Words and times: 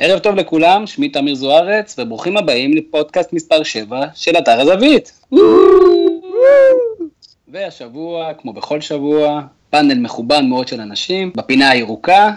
ערב 0.00 0.18
טוב 0.18 0.34
לכולם, 0.34 0.86
שמי 0.86 1.08
תמיר 1.08 1.34
זוארץ, 1.34 1.98
וברוכים 1.98 2.36
הבאים 2.36 2.76
לפודקאסט 2.76 3.32
מספר 3.32 3.62
7 3.62 4.02
של 4.14 4.38
אתר 4.38 4.60
הזווית. 4.60 5.20
והשבוע, 7.48 8.34
כמו 8.34 8.52
בכל 8.52 8.80
שבוע, 8.80 9.40
פאנל 9.70 9.98
מכובד 9.98 10.40
מאוד 10.40 10.68
של 10.68 10.80
אנשים. 10.80 11.32
בפינה 11.36 11.70
הירוקה, 11.70 12.30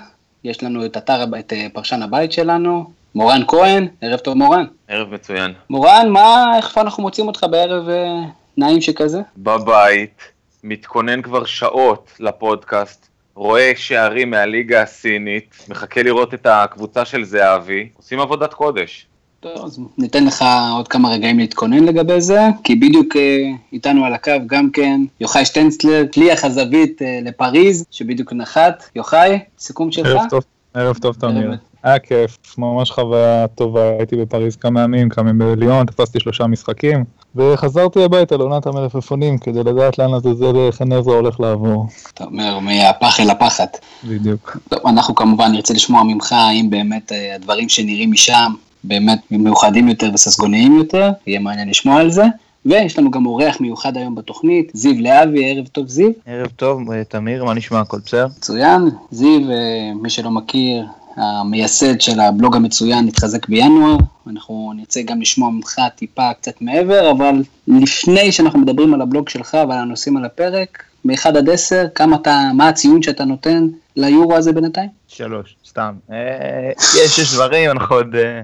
יש 0.43 0.63
לנו 0.63 0.85
את 0.85 0.97
אתר, 0.97 1.23
את 1.39 1.53
אה, 1.53 1.67
פרשן 1.73 2.01
הבית 2.01 2.31
שלנו, 2.31 2.91
מורן 3.15 3.41
כהן, 3.47 3.87
ערב 4.01 4.19
טוב 4.19 4.37
מורן. 4.37 4.65
ערב 4.87 5.13
מצוין. 5.13 5.53
מורן, 5.69 6.09
מה, 6.09 6.53
איך 6.57 6.77
אנחנו 6.77 7.03
מוצאים 7.03 7.27
אותך 7.27 7.45
בערב 7.51 7.89
אה, 7.89 8.19
נעים 8.57 8.81
שכזה? 8.81 9.21
בבית, 9.37 10.21
מתכונן 10.63 11.21
כבר 11.21 11.45
שעות 11.45 12.11
לפודקאסט, 12.19 13.10
רואה 13.35 13.71
שערים 13.75 14.29
מהליגה 14.29 14.81
הסינית, 14.81 15.65
מחכה 15.69 16.03
לראות 16.03 16.33
את 16.33 16.47
הקבוצה 16.49 17.05
של 17.05 17.23
זהבי, 17.23 17.89
עושים 17.97 18.19
עבודת 18.19 18.53
קודש. 18.53 19.07
טוב, 19.39 19.65
אז 19.65 19.79
ניתן 19.97 20.25
לך 20.25 20.45
עוד 20.73 20.87
כמה 20.87 21.13
רגעים 21.13 21.39
להתכונן 21.39 21.83
לגבי 21.83 22.21
זה, 22.21 22.39
כי 22.63 22.75
בדיוק 22.75 23.15
אה, 23.15 23.21
איתנו 23.73 24.05
על 24.05 24.13
הקו 24.13 24.31
גם 24.47 24.71
כן 24.71 25.01
יוחאי 25.21 25.45
שטנצלר, 25.45 26.03
שליח 26.11 26.45
הזווית 26.45 27.01
אה, 27.01 27.19
לפריז, 27.23 27.85
שבדיוק 27.91 28.33
נחת. 28.33 28.83
יוחאי, 28.95 29.39
סיכום 29.59 29.91
שלך? 29.91 30.07
ערב 30.07 30.29
טוב, 30.29 30.43
ערב 30.73 30.97
טוב 30.97 31.15
תמיר. 31.15 31.51
היה 31.83 31.99
כיף, 31.99 32.37
ממש 32.57 32.91
חוויה 32.91 33.47
טובה, 33.47 33.89
הייתי 33.97 34.15
בפריז 34.15 34.55
כמה 34.55 34.81
ימים, 34.81 35.09
כמה 35.09 35.29
ימים 35.29 35.55
בליון, 35.55 35.85
תפסתי 35.85 36.19
שלושה 36.19 36.47
משחקים, 36.47 37.03
וחזרתי 37.35 38.03
הביתה 38.03 38.37
לעונת 38.37 38.67
המלפפונים 38.67 39.37
כדי 39.37 39.63
לדעת 39.63 39.99
לאן 39.99 40.11
לעזאזל 40.11 40.71
חן 40.71 40.91
עזרא 40.91 41.13
הולך 41.13 41.39
לעבור. 41.39 41.87
אתה 42.13 42.23
אומר, 42.23 42.59
מהפח 42.59 43.19
אל 43.19 43.29
הפחת. 43.29 43.79
בדיוק. 44.03 44.57
טוב, 44.69 44.79
אנחנו 44.87 45.15
כמובן 45.15 45.51
נרצה 45.51 45.73
לשמוע 45.73 46.03
ממך 46.03 46.31
האם 46.33 46.69
באמת 46.69 47.11
אה, 47.11 47.35
הדברים 47.35 47.69
שנראים 47.69 48.11
משם 48.11 48.51
באמת 48.83 49.19
מיוחדים 49.31 49.87
יותר 49.87 50.09
וססגוניים 50.13 50.77
יותר, 50.77 51.11
יהיה 51.27 51.39
מעניין 51.39 51.69
לשמוע 51.69 51.99
על 51.99 52.11
זה. 52.11 52.23
ויש 52.65 52.99
לנו 52.99 53.11
גם 53.11 53.25
אורח 53.25 53.61
מיוחד 53.61 53.97
היום 53.97 54.15
בתוכנית, 54.15 54.71
זיו 54.73 54.93
להבי, 54.99 55.51
ערב 55.51 55.67
טוב 55.67 55.87
זיו. 55.87 56.11
ערב 56.25 56.47
טוב, 56.55 56.91
אה, 56.91 57.03
תמיר, 57.03 57.43
מה 57.43 57.53
נשמע? 57.53 57.79
הכל 57.79 57.97
בסדר? 58.05 58.27
מצוין, 58.37 58.89
זיו, 59.11 59.51
אה, 59.51 59.91
מי 60.01 60.09
שלא 60.09 60.31
מכיר, 60.31 60.85
המייסד 61.15 62.01
של 62.01 62.19
הבלוג 62.19 62.55
המצוין 62.55 63.07
התחזק 63.07 63.47
בינואר, 63.49 63.97
אנחנו 64.27 64.73
נרצה 64.75 65.01
גם 65.01 65.21
לשמוע 65.21 65.51
ממך 65.51 65.75
טיפה 65.95 66.33
קצת 66.33 66.61
מעבר, 66.61 67.11
אבל 67.11 67.43
לפני 67.67 68.31
שאנחנו 68.31 68.59
מדברים 68.59 68.93
על 68.93 69.01
הבלוג 69.01 69.29
שלך 69.29 69.53
ועל 69.53 69.77
הנושאים 69.79 70.17
על 70.17 70.25
הפרק, 70.25 70.83
מ-1 71.05 71.27
עד 71.27 71.49
10, 71.49 71.85
כמה 71.95 72.15
אתה, 72.15 72.51
מה 72.53 72.69
הציון 72.69 73.01
שאתה 73.01 73.25
נותן 73.25 73.67
ליורו 73.95 74.35
הזה 74.35 74.51
בינתיים? 74.51 74.89
שלוש, 75.07 75.55
סתם. 75.67 75.93
אה, 76.11 76.71
יש, 76.79 77.19
יש 77.19 77.33
דברים, 77.33 77.71
אנחנו 77.71 77.95
עוד 77.95 78.15
אה, 78.15 78.41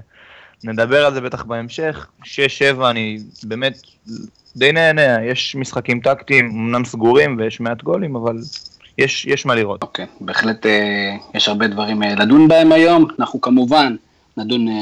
נדבר 0.64 1.06
על 1.06 1.14
זה 1.14 1.20
בטח 1.20 1.44
בהמשך. 1.44 2.06
שש, 2.24 2.58
שבע, 2.58 2.90
אני 2.90 3.18
באמת 3.42 3.82
די 4.56 4.72
נהנה, 4.72 5.24
יש 5.24 5.56
משחקים 5.56 6.00
טקטיים, 6.00 6.50
אמנם 6.50 6.84
סגורים 6.84 7.36
ויש 7.38 7.60
מעט 7.60 7.82
גולים, 7.82 8.16
אבל 8.16 8.36
יש, 8.98 9.26
יש 9.26 9.46
מה 9.46 9.54
לראות. 9.54 9.82
אוקיי, 9.82 10.04
okay, 10.04 10.08
בהחלט 10.20 10.66
אה, 10.66 11.16
יש 11.34 11.48
הרבה 11.48 11.66
דברים 11.66 12.02
אה, 12.02 12.14
לדון 12.14 12.48
בהם 12.48 12.72
היום. 12.72 13.06
אנחנו 13.18 13.40
כמובן 13.40 13.96
נדון 14.36 14.68
אה, 14.68 14.74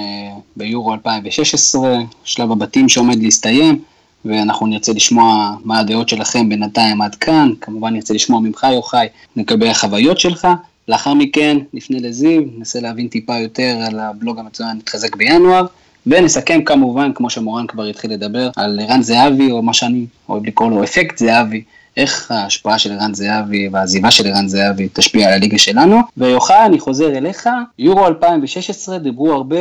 ביורו 0.57 0.95
2016, 0.95 1.99
שלב 2.25 2.53
הבתים 2.53 2.89
שעומד 2.89 3.23
להסתיים, 3.23 3.83
ואנחנו 4.25 4.67
נרצה 4.67 4.93
לשמוע 4.93 5.57
מה 5.65 5.79
הדעות 5.79 6.09
שלכם 6.09 6.49
בינתיים 6.49 7.03
עד 7.03 7.15
כאן. 7.15 7.51
כמובן 7.61 7.93
נרצה 7.93 8.15
לשמוע 8.15 8.41
ממך, 8.41 8.67
יוחאי, 8.73 9.07
לגבי 9.37 9.69
החוויות 9.69 10.21
שלך. 10.21 10.49
לאחר 10.89 11.15
מכן 11.15 11.59
נפנה 11.75 11.99
לזיו, 12.01 12.43
ננסה 12.57 12.81
להבין 12.81 13.09
טיפה 13.09 13.39
יותר 13.39 13.79
על 13.87 13.99
הבלוג 14.01 14.39
המצוין 14.39 14.77
נתחזק 14.77 15.17
בינואר, 15.17 15.67
ונסכם 16.07 16.65
כמובן, 16.65 17.13
כמו 17.15 17.31
שמורן 17.31 17.67
כבר 17.67 17.85
התחיל 17.85 18.13
לדבר, 18.13 18.51
על 18.57 18.81
ערן 18.83 19.03
זהבי, 19.03 19.51
או 19.51 19.63
מה 19.63 19.73
שאני 19.73 20.07
אוהב 20.29 20.47
לקרוא 20.47 20.71
לו 20.71 20.85
אפקט 20.85 21.19
זהבי, 21.19 21.63
איך 21.97 22.31
ההשפעה 22.31 22.79
של 22.79 22.93
ערן 22.93 23.15
זהבי 23.15 23.69
והעזיבה 23.73 24.11
של 24.11 24.27
ערן 24.27 24.49
זהבי 24.49 24.89
תשפיע 24.93 25.29
על 25.29 25.33
הליגה 25.33 25.59
שלנו. 25.59 26.01
ויוחאי, 26.17 26.67
אני 26.67 26.79
חוזר 26.79 27.17
אליך, 27.19 27.49
יורו 27.79 28.07
2016 28.07 28.99
דיברו 28.99 29.33
הרבה 29.33 29.57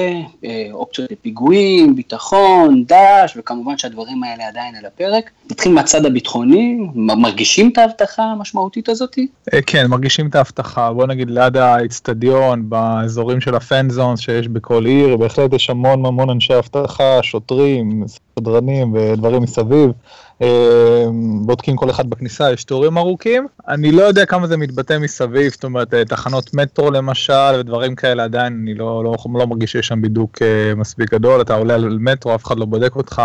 אה, 0.46 0.68
אופציות 0.72 1.12
לפיגועים, 1.12 1.96
ביטחון, 1.96 2.84
דאעש, 2.88 3.38
וכמובן 3.38 3.78
שהדברים 3.78 4.24
האלה 4.24 4.48
עדיין 4.48 4.76
על 4.76 4.86
הפרק. 4.86 5.30
נתחיל 5.52 5.72
מהצד 5.72 6.06
הביטחוני, 6.06 6.78
מרגישים 6.96 7.70
את 7.70 7.78
ההבטחה 7.78 8.24
המשמעותית 8.24 8.90
הזאת? 8.90 9.20
אה, 9.54 9.62
כן, 9.62 9.88
מרגישים 9.88 10.28
את 10.28 10.36
ההבטחה, 10.36 10.94
בוא 10.94 11.08
נגיד 11.08 11.30
ליד 11.30 11.58
האיצטדיון, 11.58 12.70
באזורים 12.70 13.42
של 13.42 13.56
הפן 13.56 13.90
זונס 13.90 14.20
שיש 14.20 14.48
בכל 14.48 14.86
עיר, 14.86 15.18
בהחלט 15.18 15.54
יש 15.54 15.70
המון 15.70 16.06
המון 16.06 16.30
אנשי 16.30 16.58
אבטחה, 16.58 17.20
שוטרים, 17.24 18.04
סדרנים 18.40 18.94
ודברים 18.94 19.42
מסביב. 19.42 19.92
אה, 20.42 21.06
בודקים 21.42 21.76
כל 21.76 21.90
אחד 21.90 22.10
בכניסה, 22.10 22.52
יש 22.52 22.64
תורים 22.64 22.98
ארוכים. 22.98 23.48
אני 23.68 23.92
לא 23.92 24.02
יודע 24.02 24.26
כמה 24.26 24.48
זה 24.48 24.58
מתבטא 24.58 24.98
מסביב, 24.98 25.52
זאת 25.52 25.64
אומרת, 25.64 25.94
אה, 25.94 26.06
תחנות 26.06 26.54
מטרו 26.54 26.92
למשל, 26.92 27.56
ודברים 27.60 27.96
כאלה, 27.96 28.24
עדיין 28.24 28.60
אני 28.64 28.74
לא, 28.74 29.04
לא, 29.04 29.16
לא 29.34 29.48
מרגיש 29.48 29.72
שיש 29.72 29.88
שם 29.88 30.02
בידוק 30.02 30.42
אה, 30.42 30.76
מספיק 30.76 31.14
גדול, 31.14 31.42
אתה 31.42 31.56
עולה 31.56 31.74
על 31.74 31.98
מטרו, 32.02 32.36
אף 32.36 32.46
אחד 32.46 32.58
לא 32.58 32.66
בודק 32.66 32.96
אותך, 32.96 33.22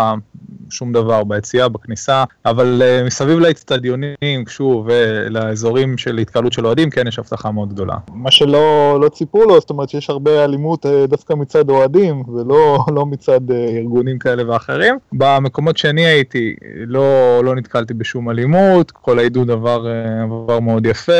שום 0.71 0.93
דבר 0.93 1.23
ביציאה, 1.23 1.69
בכניסה, 1.69 2.23
אבל 2.45 2.81
uh, 2.81 3.05
מסביב 3.05 3.39
לאצטדיונים, 3.39 4.47
שוב, 4.47 4.87
ולאזורים 4.89 5.97
של 5.97 6.17
התקהלות 6.17 6.53
של 6.53 6.65
אוהדים, 6.65 6.89
כן 6.89 7.07
יש 7.07 7.19
הבטחה 7.19 7.51
מאוד 7.51 7.73
גדולה. 7.73 7.95
מה 8.13 8.31
שלא 8.31 8.97
לא 9.01 9.09
ציפו 9.09 9.43
לו, 9.43 9.59
זאת 9.59 9.69
אומרת 9.69 9.89
שיש 9.89 10.09
הרבה 10.09 10.43
אלימות 10.43 10.85
uh, 10.85 10.89
דווקא 11.07 11.33
מצד 11.33 11.69
אוהדים, 11.69 12.23
ולא 12.29 12.85
לא 12.95 13.05
מצד 13.05 13.49
uh, 13.49 13.53
ארגונים 13.53 14.19
כאלה 14.19 14.49
ואחרים. 14.51 14.97
במקומות 15.13 15.77
שאני 15.77 16.05
הייתי, 16.05 16.55
לא, 16.87 17.41
לא 17.43 17.55
נתקלתי 17.55 17.93
בשום 17.93 18.29
אלימות, 18.29 18.91
כל 18.91 19.19
העידוד 19.19 19.51
עבר, 19.51 19.85
uh, 19.85 20.23
עבר 20.23 20.59
מאוד 20.59 20.85
יפה, 20.85 21.11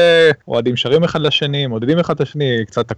אוהדים 0.47 0.78
שרים 0.78 1.03
אחד 1.03 1.22
לשני, 1.22 1.68
מודדים 1.68 2.00
אחד 2.00 2.14
את 2.14 2.22
השני, 2.22 2.66
קצת 2.68 2.91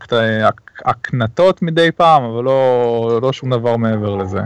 הקנטות 0.86 1.62
מדי 1.62 1.92
פעם, 1.92 2.24
אבל 2.24 2.44
לא, 2.44 3.20
לא 3.22 3.34
שום 3.34 3.50
דבר 3.50 3.78
מעבר 3.78 4.16
לזה. 4.16 4.40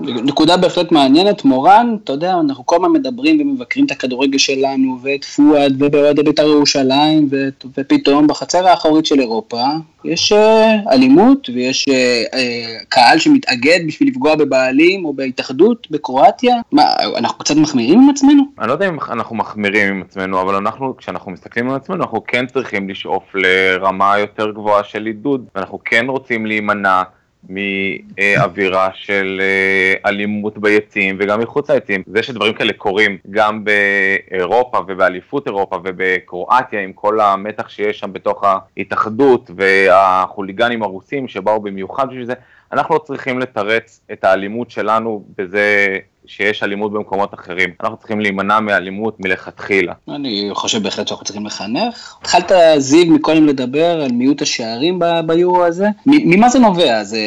נקודה 0.00 0.56
בהחלט 0.56 0.92
מעניינת. 0.92 1.44
מורן, 1.44 1.96
אתה 2.04 2.12
יודע, 2.12 2.34
אנחנו 2.40 2.66
כל 2.66 2.76
הזמן 2.76 2.92
מדברים 2.92 3.40
ומבקרים 3.40 3.86
את 3.86 3.90
הכדורגל 3.90 4.38
שלנו, 4.38 4.98
ואת 5.02 5.24
פואד, 5.24 5.74
ובאוהדי 5.78 6.22
בית"ר 6.22 6.46
ירושלים, 6.46 7.28
ופתאום 7.76 8.26
בחצר 8.26 8.66
האחורית 8.68 9.06
של 9.06 9.20
אירופה, 9.20 9.62
יש 10.08 10.32
uh, 10.32 10.92
אלימות, 10.92 11.50
ויש 11.54 11.88
uh, 11.88 12.34
uh, 12.34 12.36
קהל 12.88 13.18
שמתאגד 13.18 13.80
בשביל 13.86 14.08
לפגוע 14.08 14.34
בבעלים, 14.34 15.04
או 15.04 15.12
בהתאחדות 15.12 15.86
בקרואטיה. 15.90 16.54
מה, 16.72 16.82
אנחנו 17.16 17.38
קצת 17.38 17.56
מחמירים 17.56 18.00
עם 18.00 18.10
עצמנו? 18.10 18.42
אני 18.58 18.68
לא 18.68 18.72
יודע 18.72 18.88
אם 18.88 18.98
אנחנו 19.10 19.36
מחמירים 19.36 19.94
עם 19.94 20.02
עצמנו, 20.02 20.40
אבל 20.40 20.54
אנחנו, 20.54 20.96
כשאנחנו 20.96 21.32
מסתכלים 21.32 21.70
על 21.70 21.76
עצמנו, 21.76 22.02
אנחנו 22.02 22.24
כן 22.26 22.46
צריכים 22.46 22.88
לשאוף 22.88 23.24
לרמה 23.34 24.18
יותר 24.18 24.50
גבוהה 24.50 24.84
של 24.84 25.06
עידוד, 25.06 25.46
ואנחנו 25.54 25.78
כן 25.84 26.06
רוצים 26.08 26.46
להימנע. 26.46 27.02
מאווירה 27.48 28.88
של 28.94 29.40
אה, 29.40 30.10
אלימות 30.10 30.58
ביציעים 30.58 31.16
וגם 31.20 31.40
מחוץ 31.40 31.70
ליציעים. 31.70 32.02
זה 32.06 32.22
שדברים 32.22 32.54
כאלה 32.54 32.72
קורים 32.72 33.18
גם 33.30 33.64
באירופה 33.64 34.78
ובאליפות 34.88 35.46
אירופה 35.46 35.76
ובקרואטיה 35.84 36.80
עם 36.80 36.92
כל 36.92 37.20
המתח 37.20 37.68
שיש 37.68 37.98
שם 37.98 38.12
בתוך 38.12 38.44
ההתאחדות 38.44 39.50
והחוליגנים 39.56 40.82
הרוסים 40.82 41.28
שבאו 41.28 41.60
במיוחד 41.60 42.08
בשביל 42.08 42.24
זה, 42.24 42.34
אנחנו 42.72 42.94
לא 42.94 42.98
צריכים 42.98 43.38
לתרץ 43.38 44.00
את 44.12 44.24
האלימות 44.24 44.70
שלנו 44.70 45.24
בזה 45.38 45.98
שיש 46.26 46.62
אלימות 46.62 46.92
במקומות 46.92 47.34
אחרים. 47.34 47.70
אנחנו 47.82 47.96
צריכים 47.96 48.20
להימנע 48.20 48.60
מאלימות 48.60 49.20
מלכתחילה. 49.20 49.92
אני 50.08 50.50
חושב 50.52 50.82
בהחלט 50.82 51.08
שאנחנו 51.08 51.24
צריכים 51.24 51.46
לחנך. 51.46 52.14
התחלת, 52.20 52.52
זיו, 52.78 53.06
מקודם 53.06 53.46
לדבר 53.46 54.00
על 54.02 54.12
מיעוט 54.12 54.42
השערים 54.42 55.00
ביורו 55.26 55.64
הזה. 55.64 55.86
ממה 56.06 56.48
זה 56.48 56.58
נובע? 56.58 57.04
זה 57.04 57.18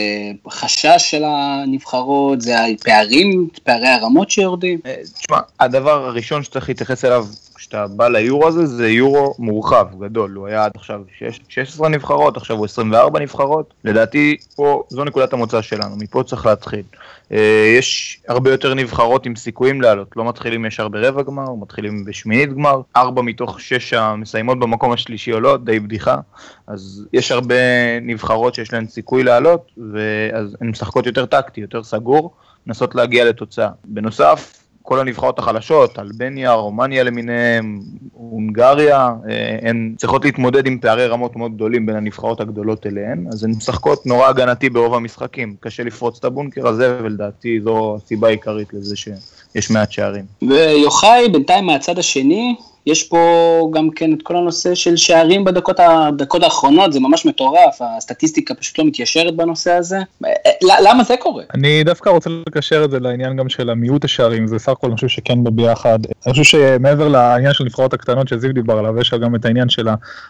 חשש 0.49 0.97
של 0.97 1.23
הנבחרות? 1.25 2.41
זה 2.41 2.65
הפערים, 2.65 3.47
פערי 3.63 3.87
הרמות 3.87 4.29
שיורדים? 4.29 4.79
אה, 4.85 4.95
תשמע, 5.19 5.37
הדבר 5.59 6.05
הראשון 6.05 6.43
שצריך 6.43 6.69
להתייחס 6.69 7.05
אליו 7.05 7.25
כשאתה 7.59 7.87
בא 7.87 8.07
ליורו 8.07 8.47
הזה, 8.47 8.65
זה 8.65 8.89
יורו 8.89 9.35
מורחב, 9.39 9.85
גדול. 9.99 10.33
הוא 10.33 10.47
היה 10.47 10.65
עד 10.65 10.71
עכשיו 10.75 11.01
16 11.49 11.89
נבחרות, 11.89 12.37
עכשיו 12.37 12.57
הוא 12.57 12.65
24 12.65 13.19
נבחרות. 13.19 13.73
לדעתי, 13.83 14.37
פה, 14.55 14.83
זו 14.89 15.03
נקודת 15.03 15.33
המוצא 15.33 15.61
שלנו, 15.61 15.95
מפה 15.95 16.23
צריך 16.23 16.45
להתחיל. 16.45 16.83
אה, 17.31 17.73
יש 17.77 18.19
הרבה 18.27 18.51
יותר 18.51 18.73
נבחרות 18.73 18.88
עם 19.25 19.35
סיכויים 19.35 19.81
לעלות, 19.81 20.17
לא 20.17 20.29
מתחילים 20.29 20.65
ישר 20.65 20.87
ברבע 20.87 21.23
גמר, 21.23 21.53
מתחילים 21.53 22.05
בשמינית 22.05 22.53
גמר, 22.53 22.81
ארבע 22.95 23.21
מתוך 23.21 23.59
שש 23.61 23.93
המסיימות 23.93 24.59
במקום 24.59 24.91
השלישי 24.91 25.31
עולות, 25.31 25.65
די 25.65 25.79
בדיחה, 25.79 26.17
אז 26.67 27.07
יש 27.13 27.31
הרבה 27.31 27.55
נבחרות 28.01 28.55
שיש 28.55 28.73
להן 28.73 28.87
סיכוי 28.87 29.23
לעלות, 29.23 29.71
ואז 29.93 30.57
הן 30.61 30.69
משחקות 30.69 31.05
יותר 31.05 31.25
טקטי, 31.25 31.61
יותר 31.61 31.83
סגור, 31.83 32.33
לנסות 32.67 32.95
להגיע 32.95 33.25
לתוצאה. 33.25 33.69
בנוסף, 33.85 34.58
כל 34.89 34.99
הנבחרות 34.99 35.39
החלשות, 35.39 35.99
אלבניה, 35.99 36.53
רומניה 36.53 37.03
למיניהם, 37.03 37.79
הונגריה, 38.13 39.09
אה, 39.29 39.69
הן 39.69 39.93
צריכות 39.97 40.25
להתמודד 40.25 40.67
עם 40.67 40.79
פערי 40.79 41.07
רמות 41.07 41.35
מאוד 41.35 41.55
גדולים 41.55 41.85
בין 41.85 41.95
הנבחרות 41.95 42.41
הגדולות 42.41 42.85
אליהן, 42.85 43.25
אז 43.31 43.43
הן 43.43 43.51
משחקות 43.51 44.05
נורא 44.05 44.27
הגנתי 44.27 44.69
ברוב 44.69 44.93
המשחקים. 44.93 45.55
קשה 45.59 45.83
לפרוץ 45.83 46.17
את 46.19 46.25
הבונקר 46.25 46.67
הזה, 46.67 46.99
ולדעתי 47.03 47.59
זו 47.61 47.95
הסיבה 47.97 48.27
העיקרית 48.27 48.73
לזה 48.73 48.95
שיש 48.95 49.71
מעט 49.71 49.91
שערים. 49.91 50.25
ויוחאי, 50.41 51.29
בינתיים 51.31 51.65
מהצד 51.65 51.99
השני, 51.99 52.55
יש 52.85 53.03
פה 53.03 53.17
גם 53.73 53.89
כן 53.89 54.13
את 54.13 54.21
כל 54.23 54.35
הנושא 54.35 54.75
של 54.75 54.95
שערים 54.95 55.43
בדקות 55.43 56.43
האחרונות, 56.43 56.93
זה 56.93 56.99
ממש 56.99 57.25
מטורף, 57.25 57.81
הסטטיסטיקה 57.81 58.53
פשוט 58.53 58.79
לא 58.79 58.85
מתיישרת 58.85 59.35
בנושא 59.35 59.71
הזה. 59.71 59.97
למה 60.61 61.03
זה 61.03 61.15
קורה? 61.19 61.43
אני 61.53 61.83
דווקא 61.83 62.09
רוצה 62.09 62.29
לקשר 62.47 62.85
את 62.85 62.91
זה 62.91 62.99
לעניין 62.99 63.35
גם 63.35 63.49
של 63.49 63.69
המיעוט 63.69 64.05
השערים, 64.05 64.47
זה 64.47 64.59
סך 64.59 64.69
הכל 64.69 64.91
משהו 64.91 65.09
שכן 65.09 65.43
בביחד. 65.43 65.99
אני 66.25 66.33
חושב 66.33 66.43
שמעבר 66.43 67.07
לעניין 67.07 67.53
של 67.53 67.63
נבחרות 67.63 67.93
הקטנות 67.93 68.27
שזיו 68.27 68.53
דיבר 68.53 68.77
עליו, 68.77 69.01
יש 69.01 69.13
גם 69.13 69.35
את 69.35 69.45
העניין 69.45 69.69
של 69.69 69.87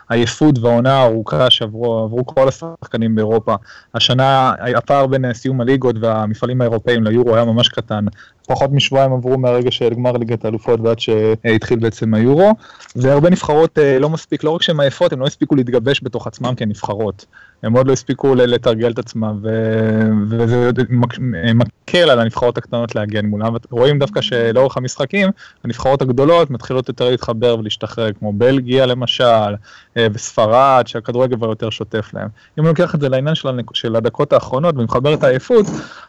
העייפות 0.10 0.60
והעונה 0.60 0.98
הארוכה 0.98 1.50
שעברו 1.50 2.00
עברו 2.00 2.26
כל 2.26 2.48
השחקנים 2.48 3.16
באירופה. 3.16 3.56
השנה 3.96 4.54
הפער 4.78 5.08
בין 5.08 5.34
סיום 5.34 5.62
הליגות 5.62 5.96
והמפעלים 6.00 6.62
האירופאים 6.62 7.04
ליורו 7.04 7.36
היה 7.36 7.46
ממש 7.46 7.70
קטן. 7.70 8.06
פחות 8.50 8.72
משבועיים 8.72 9.14
עברו 9.14 9.38
מהרגע 9.38 9.72
של 9.72 9.94
גמר 9.94 10.12
ליגת 10.12 10.46
האלופות 10.46 10.80
ועד 10.80 11.00
שהתחיל 11.00 11.80
בעצם 11.80 12.14
היורו, 12.14 12.52
והרבה 12.96 13.30
נבחרות 13.30 13.80
אה, 13.80 14.00
לא 14.00 14.10
מספיק, 14.10 14.44
לא 14.44 14.50
רק 14.50 14.62
שהן 14.62 14.80
עייפות, 14.80 15.14
הן 15.14 15.20
לא 15.20 15.26
הספיקו 15.26 15.56
להתגבש 15.56 16.04
בתוך 16.04 16.28
עצמם 16.28 16.54
כנבחרות. 16.58 17.26
הם 17.64 17.74
עוד 17.74 17.88
לא 17.88 17.94
הספיקו 17.94 18.36
לתרגל 18.36 18.92
את 18.92 19.00
עצמם, 19.00 19.40
וזה 20.30 20.72
מקל 21.56 22.10
על 22.10 22.20
הנבחרות 22.20 22.58
הקטנות 22.58 22.96
להגן 22.96 23.26
מולם. 23.26 23.54
רואים 23.72 24.00
דווקא 24.00 24.22
שלאורך 24.22 24.78
המשחקים, 24.78 25.30
הנבחרות 25.64 26.02
הגדולות 26.02 26.50
מתחילות 26.50 26.88
יותר 26.88 27.10
להתחבר 27.10 27.60
ולהשתחרר, 27.60 28.12
כמו 28.20 28.34
בלגיה 28.34 28.86
למשל, 28.86 29.56
אה, 29.98 30.08
וספרד, 30.14 30.84
שהכדורגל 30.88 31.36
כבר 31.36 31.50
יותר 31.50 31.70
שוטף 31.70 32.14
להם. 32.14 32.28
אם 32.60 32.64
אני 32.64 32.70
לוקח 32.70 32.96
את 32.96 33.02
זה 33.02 33.10
לעניין 33.10 33.36
של 33.74 33.96
הדקות 33.96 34.34
האחרונות 34.34 34.76
ומחבר 34.78 35.14
את 35.14 35.24
העייפות, 35.24 35.66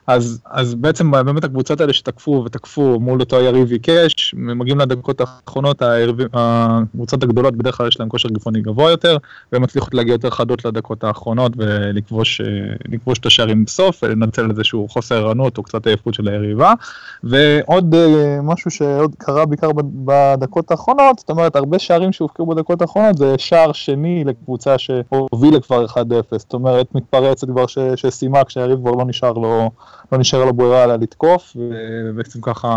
אז, 0.07 0.41
אז 0.51 0.75
בעצם 0.75 1.11
באמת 1.11 1.45
הקבוצות 1.45 1.81
האלה 1.81 1.93
שתקפו 1.93 2.43
ותקפו 2.47 3.01
מול 3.01 3.21
אותו 3.21 3.41
יריב 3.41 3.71
עיקש, 3.71 4.35
מגיעים 4.37 4.79
לדקות 4.79 5.21
האחרונות, 5.21 5.83
הקבוצות 6.33 7.23
הגדולות 7.23 7.57
בדרך 7.57 7.77
כלל 7.77 7.89
יש 7.89 8.01
להם 8.01 8.09
כושר 8.09 8.29
גפוני 8.29 8.61
גבוה 8.61 8.91
יותר, 8.91 9.17
והן 9.53 9.63
מצליחות 9.63 9.95
להגיע 9.95 10.13
יותר 10.13 10.31
חדות 10.31 10.65
לדקות 10.65 11.05
האחרונות 11.05 11.40
ולכבוש 11.57 13.19
את 13.21 13.27
השערים 13.27 13.65
בסוף, 13.65 14.03
ולנצל 14.03 14.51
איזשהו 14.51 14.89
חוסר 14.89 15.17
ערנות 15.17 15.59
או 15.59 15.63
קצת 15.63 15.87
עייפות 15.87 16.15
של 16.15 16.29
היריבה. 16.29 16.73
ועוד 17.25 17.95
אה, 17.95 18.39
משהו 18.43 18.71
שעוד 18.71 19.15
קרה 19.19 19.47
בעיקר 19.47 19.71
בדקות 20.05 20.71
האחרונות, 20.71 21.19
זאת 21.19 21.31
אומרת 21.31 21.57
הרבה 21.57 21.79
שערים 21.79 22.13
שהופקעו 22.13 22.47
בדקות 22.47 22.83
האחרונות 22.83 23.19
זה 23.19 23.35
שער 23.39 23.73
שני 23.73 24.25
לקבוצה 24.25 24.79
שהובילה 24.79 25.61
כבר 25.61 25.87
1-0, 25.87 25.97
זאת 26.31 26.55
אומרת 26.55 26.95
מתפרצת 26.95 27.49
כבר 27.49 27.65
שסיימה 27.97 28.45
כשהיריב 28.45 28.79
כבר 28.79 28.91
לא 28.91 29.05
נשאר 29.07 29.33
לו, 29.33 29.71
לא 30.13 30.19
נשאר 30.19 30.45
לו 30.45 30.53
ברירה 30.53 30.85
אלא 30.85 30.97
לתקוף, 30.97 31.57
ובעצם 31.57 32.41
ככה 32.41 32.69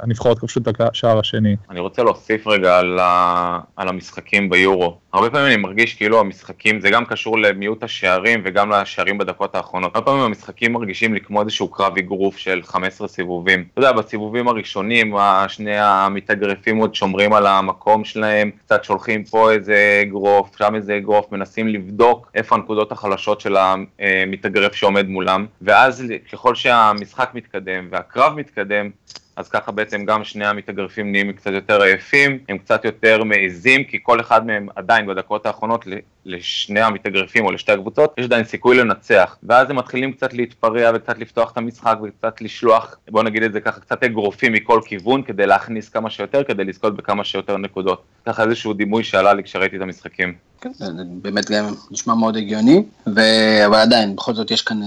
הנבחרות 0.00 0.38
כבשו 0.38 0.60
את 0.60 0.80
השער 0.80 1.18
השני. 1.18 1.56
אני 1.70 1.80
רוצה 1.80 2.02
להוסיף 2.02 2.46
רגע 2.46 2.78
על, 2.78 2.98
ה... 2.98 3.58
על 3.76 3.88
המשחקים 3.88 4.50
ביורו. 4.50 4.96
הרבה 5.12 5.30
פעמים 5.30 5.46
אני 5.46 5.56
מרגיש 5.56 5.94
כאילו 5.94 6.20
המשחקים, 6.20 6.80
זה 6.80 6.90
גם 6.90 7.04
קשור 7.04 7.38
למיעוט 7.38 7.82
השערים 7.92 8.42
וגם 8.44 8.70
לשערים 8.70 9.18
בדקות 9.18 9.54
האחרונות. 9.54 9.96
הרבה 9.96 10.06
פעמים 10.06 10.22
המשחקים 10.22 10.72
מרגישים 10.72 11.14
לי 11.14 11.20
כמו 11.20 11.40
איזשהו 11.40 11.68
קרב 11.68 11.98
אגרוף 11.98 12.36
של 12.36 12.60
15 12.64 13.08
סיבובים. 13.08 13.64
אתה 13.72 13.80
יודע, 13.80 13.92
בסיבובים 13.92 14.48
הראשונים, 14.48 15.14
שני 15.48 15.78
המתאגרפים 15.78 16.76
עוד 16.76 16.94
שומרים 16.94 17.32
על 17.32 17.46
המקום 17.46 18.04
שלהם, 18.04 18.50
קצת 18.64 18.84
שולחים 18.84 19.24
פה 19.24 19.50
איזה 19.50 20.00
אגרוף, 20.02 20.56
שם 20.58 20.74
איזה 20.74 20.96
אגרוף, 20.96 21.32
מנסים 21.32 21.68
לבדוק 21.68 22.30
איפה 22.34 22.54
הנקודות 22.54 22.92
החלשות 22.92 23.40
של 23.40 23.56
המתאגרף 23.56 24.74
שעומד 24.74 25.08
מולם, 25.08 25.46
ואז 25.62 26.04
ככל 26.32 26.54
שהמשחק 26.54 27.30
מתקדם 27.34 27.88
והקרב 27.90 28.34
מתקדם, 28.36 28.90
אז 29.36 29.48
ככה 29.48 29.72
בעצם 29.72 30.04
גם 30.04 30.24
שני 30.24 30.46
המתאגרפים 30.46 31.12
נהיים 31.12 31.32
קצת 31.32 31.50
יותר 31.50 31.82
עייפים, 31.82 32.38
הם 32.48 32.58
קצת 32.58 32.84
יותר 32.84 33.24
מעזים, 33.24 33.84
כי 33.84 33.98
כל 34.02 34.20
אחד 34.20 34.46
מהם 34.46 34.66
עדיין 34.76 35.06
בדקות 35.06 35.46
האחרונות 35.46 35.84
לשני 36.26 36.80
המתאגרפים 36.80 37.44
או 37.44 37.52
לשתי 37.52 37.72
הקבוצות, 37.72 38.14
יש 38.18 38.24
עדיין 38.24 38.44
סיכוי 38.44 38.76
לנצח. 38.76 39.36
ואז 39.42 39.70
הם 39.70 39.76
מתחילים 39.76 40.12
קצת 40.12 40.34
להתפרע 40.34 40.90
וקצת 40.94 41.18
לפתוח 41.18 41.52
את 41.52 41.56
המשחק 41.56 41.98
וקצת 42.02 42.40
לשלוח, 42.40 42.96
בוא 43.10 43.22
נגיד 43.22 43.42
את 43.42 43.52
זה 43.52 43.60
ככה, 43.60 43.80
קצת 43.80 44.02
אגרופים 44.02 44.52
מכל 44.52 44.80
כיוון 44.84 45.22
כדי 45.22 45.46
להכניס 45.46 45.88
כמה 45.88 46.10
שיותר, 46.10 46.44
כדי 46.44 46.64
לזכות 46.64 46.96
בכמה 46.96 47.24
שיותר 47.24 47.56
נקודות. 47.56 48.02
ככה 48.26 48.44
איזשהו 48.44 48.72
דימוי 48.72 49.04
שעלה 49.04 49.34
לי 49.34 49.42
כשראיתי 49.42 49.76
את 49.76 49.82
המשחקים. 49.82 50.34
כן, 50.60 50.72
זה 50.72 50.86
באמת 51.22 51.50
גם 51.50 51.64
נשמע 51.90 52.14
מאוד 52.14 52.36
הגיוני, 52.36 52.82
ו... 53.06 53.20
אבל 53.66 53.78
עדיין, 53.78 54.16
בכל 54.16 54.34
זאת 54.34 54.50
יש 54.50 54.62
כאן... 54.62 54.80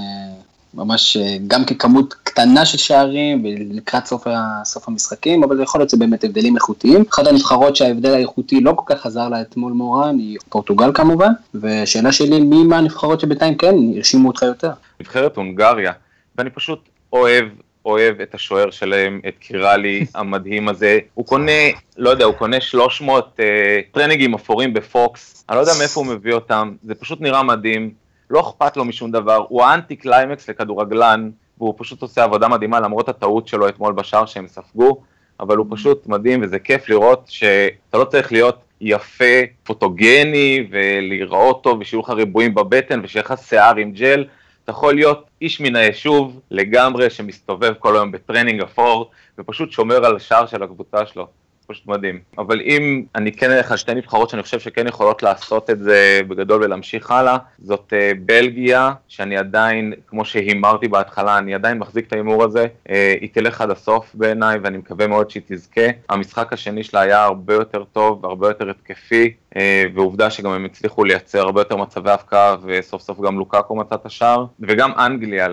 ממש 0.75 1.17
אה, 1.17 1.37
גם 1.47 1.65
ככמות 1.65 2.13
קטנה 2.23 2.65
של 2.65 2.77
שערים 2.77 3.45
ולקראת 3.45 4.05
סוף, 4.05 4.27
סוף 4.63 4.87
המשחקים, 4.87 5.43
אבל 5.43 5.61
יכול 5.61 5.81
להיות 5.81 5.89
שזה 5.89 5.99
באמת 5.99 6.23
הבדלים 6.23 6.55
איכותיים. 6.55 7.03
אחת 7.09 7.27
הנבחרות 7.27 7.75
שההבדל 7.75 8.13
האיכותי 8.13 8.61
לא 8.61 8.73
כל 8.75 8.95
כך 8.95 9.05
עזר 9.05 9.29
לה 9.29 9.41
אתמול 9.41 9.73
מורן 9.73 10.17
היא 10.17 10.37
פורטוגל 10.49 10.91
כמובן, 10.93 11.31
ושאלה 11.55 12.11
שלי 12.11 12.41
מי 12.41 12.63
מהנבחרות 12.63 13.19
שבינתיים 13.19 13.55
כן 13.55 13.75
הרשימו 13.95 14.27
אותך 14.27 14.41
יותר? 14.41 14.71
נבחרת 14.99 15.37
הונגריה, 15.37 15.91
ואני 16.37 16.49
פשוט 16.49 16.79
אוהב 17.13 17.45
אוהב 17.85 18.21
את 18.21 18.35
השוער 18.35 18.71
שלהם, 18.71 19.21
את 19.27 19.33
קיראלי 19.39 20.05
המדהים 20.15 20.69
הזה. 20.69 20.99
הוא 21.13 21.25
קונה, 21.25 21.51
לא 21.97 22.09
יודע, 22.09 22.25
הוא 22.25 22.33
קונה 22.33 22.61
300 22.61 23.39
אה, 23.39 23.45
טרנינגים 23.91 24.33
אפורים 24.33 24.73
בפוקס, 24.73 25.45
אני 25.49 25.55
לא 25.55 25.61
יודע 25.61 25.71
מאיפה 25.79 25.99
הוא 25.99 26.07
מביא 26.07 26.33
אותם, 26.33 26.75
זה 26.83 26.95
פשוט 26.95 27.21
נראה 27.21 27.43
מדהים. 27.43 28.04
לא 28.29 28.39
אכפת 28.39 28.77
לו 28.77 28.85
משום 28.85 29.11
דבר, 29.11 29.45
הוא 29.49 29.63
האנטי 29.63 29.95
קליימקס 29.95 30.49
לכדורגלן, 30.49 31.29
והוא 31.57 31.73
פשוט 31.77 32.01
עושה 32.01 32.23
עבודה 32.23 32.47
מדהימה 32.47 32.79
למרות 32.79 33.09
הטעות 33.09 33.47
שלו 33.47 33.69
אתמול 33.69 33.93
בשער 33.93 34.25
שהם 34.25 34.47
ספגו, 34.47 35.01
אבל 35.39 35.57
הוא 35.57 35.65
פשוט 35.69 36.07
מדהים 36.07 36.39
וזה 36.43 36.59
כיף 36.59 36.89
לראות 36.89 37.23
שאתה 37.27 37.97
לא 37.97 38.05
צריך 38.05 38.31
להיות 38.31 38.59
יפה, 38.81 39.41
פוטוגני 39.63 40.67
ולהיראות 40.69 41.63
טוב 41.63 41.79
ושיהיו 41.79 42.01
לך 42.01 42.09
ריבועים 42.09 42.55
בבטן 42.55 42.99
ושיהיה 43.03 43.23
לך 43.23 43.33
שיער 43.47 43.75
עם 43.75 43.91
ג'ל, 43.91 44.25
אתה 44.63 44.71
יכול 44.71 44.95
להיות 44.95 45.29
איש 45.41 45.61
מן 45.61 45.75
היישוב 45.75 46.39
לגמרי 46.51 47.09
שמסתובב 47.09 47.73
כל 47.79 47.95
היום 47.95 48.11
בטרנינג 48.11 48.61
אפור 48.61 49.11
ופשוט 49.37 49.71
שומר 49.71 50.05
על 50.05 50.15
השער 50.15 50.45
של 50.45 50.63
הקבוצה 50.63 51.05
שלו. 51.05 51.27
פשוט 51.67 51.87
מדהים. 51.87 52.19
אבל 52.37 52.61
אם 52.61 53.03
אני 53.15 53.31
כן 53.31 53.51
אלך 53.51 53.71
על 53.71 53.77
שתי 53.77 53.93
נבחרות 53.93 54.29
שאני 54.29 54.43
חושב 54.43 54.59
שכן 54.59 54.87
יכולות 54.87 55.23
לעשות 55.23 55.69
את 55.69 55.79
זה 55.79 56.21
בגדול 56.27 56.63
ולהמשיך 56.63 57.11
הלאה, 57.11 57.37
זאת 57.59 57.93
uh, 57.93 58.17
בלגיה, 58.19 58.91
שאני 59.07 59.37
עדיין, 59.37 59.93
כמו 60.07 60.25
שהימרתי 60.25 60.87
בהתחלה, 60.87 61.37
אני 61.37 61.53
עדיין 61.53 61.77
מחזיק 61.77 62.07
את 62.07 62.13
ההימור 62.13 62.43
הזה, 62.43 62.65
uh, 62.65 62.91
היא 63.21 63.29
תלך 63.33 63.61
עד 63.61 63.71
הסוף 63.71 64.11
בעיניי 64.13 64.59
ואני 64.63 64.77
מקווה 64.77 65.07
מאוד 65.07 65.29
שהיא 65.29 65.43
תזכה. 65.47 65.87
המשחק 66.09 66.53
השני 66.53 66.83
שלה 66.83 67.01
היה 67.01 67.23
הרבה 67.23 67.53
יותר 67.53 67.83
טוב, 67.83 68.25
הרבה 68.25 68.47
יותר 68.47 68.69
התקפי, 68.69 69.33
uh, 69.53 69.57
ועובדה 69.93 70.29
שגם 70.29 70.51
הם 70.51 70.65
הצליחו 70.65 71.03
לייצר 71.03 71.39
הרבה 71.39 71.61
יותר 71.61 71.75
מצבי 71.75 72.11
הפקעה 72.11 72.55
וסוף 72.63 73.01
סוף 73.01 73.21
גם 73.21 73.39
לוקקו 73.39 73.75
מצא 73.75 73.95
את 73.95 74.05
השער, 74.05 74.45
וגם 74.59 74.91
אנגליה, 74.97 75.47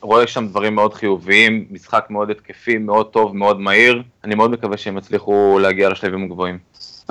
רואה 0.00 0.26
שם 0.26 0.46
דברים 0.46 0.74
מאוד 0.74 0.94
חיוביים, 0.94 1.64
משחק 1.70 2.06
מאוד 2.10 2.30
התקפי, 2.30 2.78
מאוד 2.78 3.06
טוב, 3.06 3.36
מאוד 3.36 3.60
מהיר, 3.60 4.02
אני 4.24 4.34
מאוד 4.34 4.50
מקווה 4.50 4.76
שהם 4.76 4.98
יצליחו 4.98 5.55
להגיע 5.58 5.88
לשלבים 5.88 6.24
הגבוהים. 6.24 6.58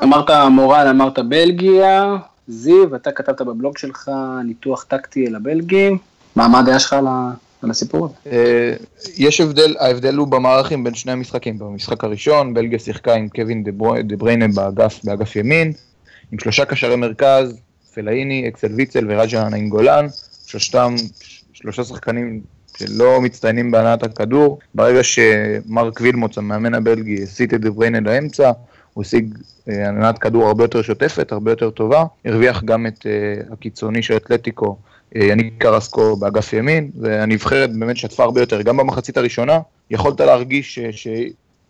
אמרת 0.03 0.29
מורל, 0.51 0.87
אמרת 0.89 1.19
בלגיה, 1.19 2.15
זיו, 2.47 2.95
אתה 2.95 3.11
כתבת 3.11 3.41
בבלוג 3.41 3.77
שלך 3.77 4.11
ניתוח 4.45 4.83
טקטי 4.83 5.27
אל 5.27 5.35
הבלגים, 5.35 5.97
מה 6.35 6.59
הדעה 6.59 6.79
שלך 6.79 6.95
על 7.61 7.71
הסיפור 7.71 8.05
הזה? 8.05 8.15
אה, 8.31 8.73
יש 9.17 9.41
הבדל, 9.41 9.75
ההבדל 9.79 10.15
הוא 10.15 10.27
במערכים 10.27 10.83
בין 10.83 10.93
שני 10.93 11.11
המשחקים. 11.11 11.59
במשחק 11.59 12.03
הראשון, 12.03 12.53
בלגיה 12.53 12.79
שיחקה 12.79 13.13
עם 13.13 13.29
קווין 13.29 13.63
דה 13.63 14.15
בריינה 14.17 14.47
באגף, 14.47 14.99
באגף 15.03 15.35
ימין, 15.35 15.73
עם 16.31 16.39
שלושה 16.39 16.65
קשרי 16.65 16.95
מרכז, 16.95 17.59
פלאיני, 17.93 18.47
אקסל 18.47 18.73
ויצל 18.75 19.05
וראג'ה 19.09 19.49
נאינגולן, 19.49 20.05
שלושתם, 20.47 20.95
שלושה 21.53 21.83
שחקנים 21.83 22.41
שלא 22.77 23.22
מצטיינים 23.22 23.72
בהנעת 23.72 24.03
הכדור. 24.03 24.60
ברגע 24.75 25.03
שמרק 25.03 26.01
וילמוץ, 26.01 26.38
המאמן 26.38 26.74
הבלגי, 26.74 27.24
הסיט 27.24 27.53
את 27.53 27.62
דבריינה 27.62 28.00
לאמצע, 28.00 28.51
הוא 28.94 29.01
השיג 29.01 29.38
אה, 29.70 29.88
הנעת 29.88 30.17
כדור 30.17 30.48
הרבה 30.48 30.63
יותר 30.63 30.82
שוטפת, 30.82 31.32
הרבה 31.32 31.51
יותר 31.51 31.70
טובה. 31.70 32.05
הרוויח 32.25 32.63
גם 32.63 32.88
את 32.88 33.00
uh, 33.00 33.53
הקיצוני 33.53 34.03
של 34.03 34.15
אתלטיקו, 34.15 34.77
uh, 35.15 35.24
יניק 35.24 35.53
קרסקו 35.58 36.15
באגף 36.15 36.53
ימין, 36.53 36.91
והנבחרת 37.00 37.77
באמת 37.77 37.98
שטפה 37.98 38.24
הרבה 38.24 38.41
יותר. 38.41 38.62
גם 38.62 38.77
במחצית 38.77 39.17
הראשונה 39.17 39.60
יכולת 39.91 40.20
להרגיש 40.22 40.79
ש... 40.79 41.08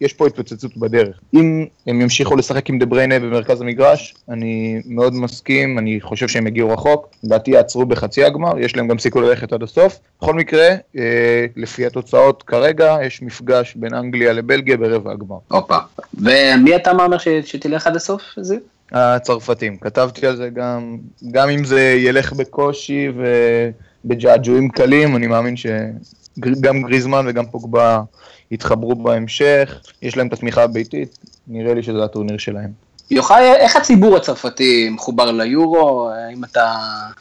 יש 0.01 0.13
פה 0.13 0.27
התפוצצות 0.27 0.77
בדרך. 0.77 1.19
אם 1.33 1.65
הם 1.87 2.01
ימשיכו 2.01 2.35
לשחק 2.35 2.69
עם 2.69 2.79
דה 2.79 2.85
בריינה 2.85 3.19
במרכז 3.19 3.61
המגרש, 3.61 4.15
אני 4.29 4.81
מאוד 4.85 5.13
מסכים, 5.13 5.79
אני 5.79 6.01
חושב 6.01 6.27
שהם 6.27 6.47
יגיעו 6.47 6.69
רחוק, 6.69 7.09
לדעתי 7.23 7.51
יעצרו 7.51 7.85
בחצי 7.85 8.23
הגמר, 8.23 8.59
יש 8.59 8.75
להם 8.75 8.87
גם 8.87 8.99
סיכוי 8.99 9.21
ללכת 9.21 9.53
עד 9.53 9.63
הסוף. 9.63 9.99
בכל 10.21 10.33
מקרה, 10.33 10.67
אה, 10.97 11.45
לפי 11.55 11.85
התוצאות 11.85 12.43
כרגע, 12.43 12.97
יש 13.05 13.21
מפגש 13.21 13.75
בין 13.75 13.93
אנגליה 13.93 14.33
לבלגיה 14.33 14.77
ברבע 14.77 15.11
הגמר. 15.11 15.37
הופה. 15.47 15.77
ומי 16.13 16.75
אתה 16.75 16.93
מאמר 16.93 17.17
ש- 17.17 17.27
שתלך 17.27 17.87
עד 17.87 17.95
הסוף? 17.95 18.21
זיו? 18.37 18.59
הצרפתים, 18.91 19.77
כתבתי 19.77 20.27
על 20.27 20.35
זה 20.35 20.49
גם, 20.49 20.97
גם 21.31 21.49
אם 21.49 21.63
זה 21.63 21.81
ילך 21.97 22.33
בקושי 22.33 23.07
ובג'עג'ועים 24.05 24.69
קלים, 24.69 25.15
אני 25.15 25.27
מאמין 25.27 25.55
שגם 25.57 26.81
גריזמן 26.81 27.25
וגם 27.27 27.45
פוגבה 27.45 28.01
יתחברו 28.51 28.95
בהמשך, 28.95 29.81
יש 30.01 30.17
להם 30.17 30.27
את 30.27 30.33
התמיכה 30.33 30.63
הביתית, 30.63 31.17
נראה 31.47 31.73
לי 31.73 31.83
שזה 31.83 32.03
הטורניר 32.03 32.37
שלהם. 32.37 32.85
יוחאי, 33.11 33.53
איך 33.53 33.75
הציבור 33.75 34.15
הצרפתי 34.15 34.89
מחובר 34.89 35.31
ליורו? 35.31 36.09
האם 36.09 36.43
אתה... 36.43 36.75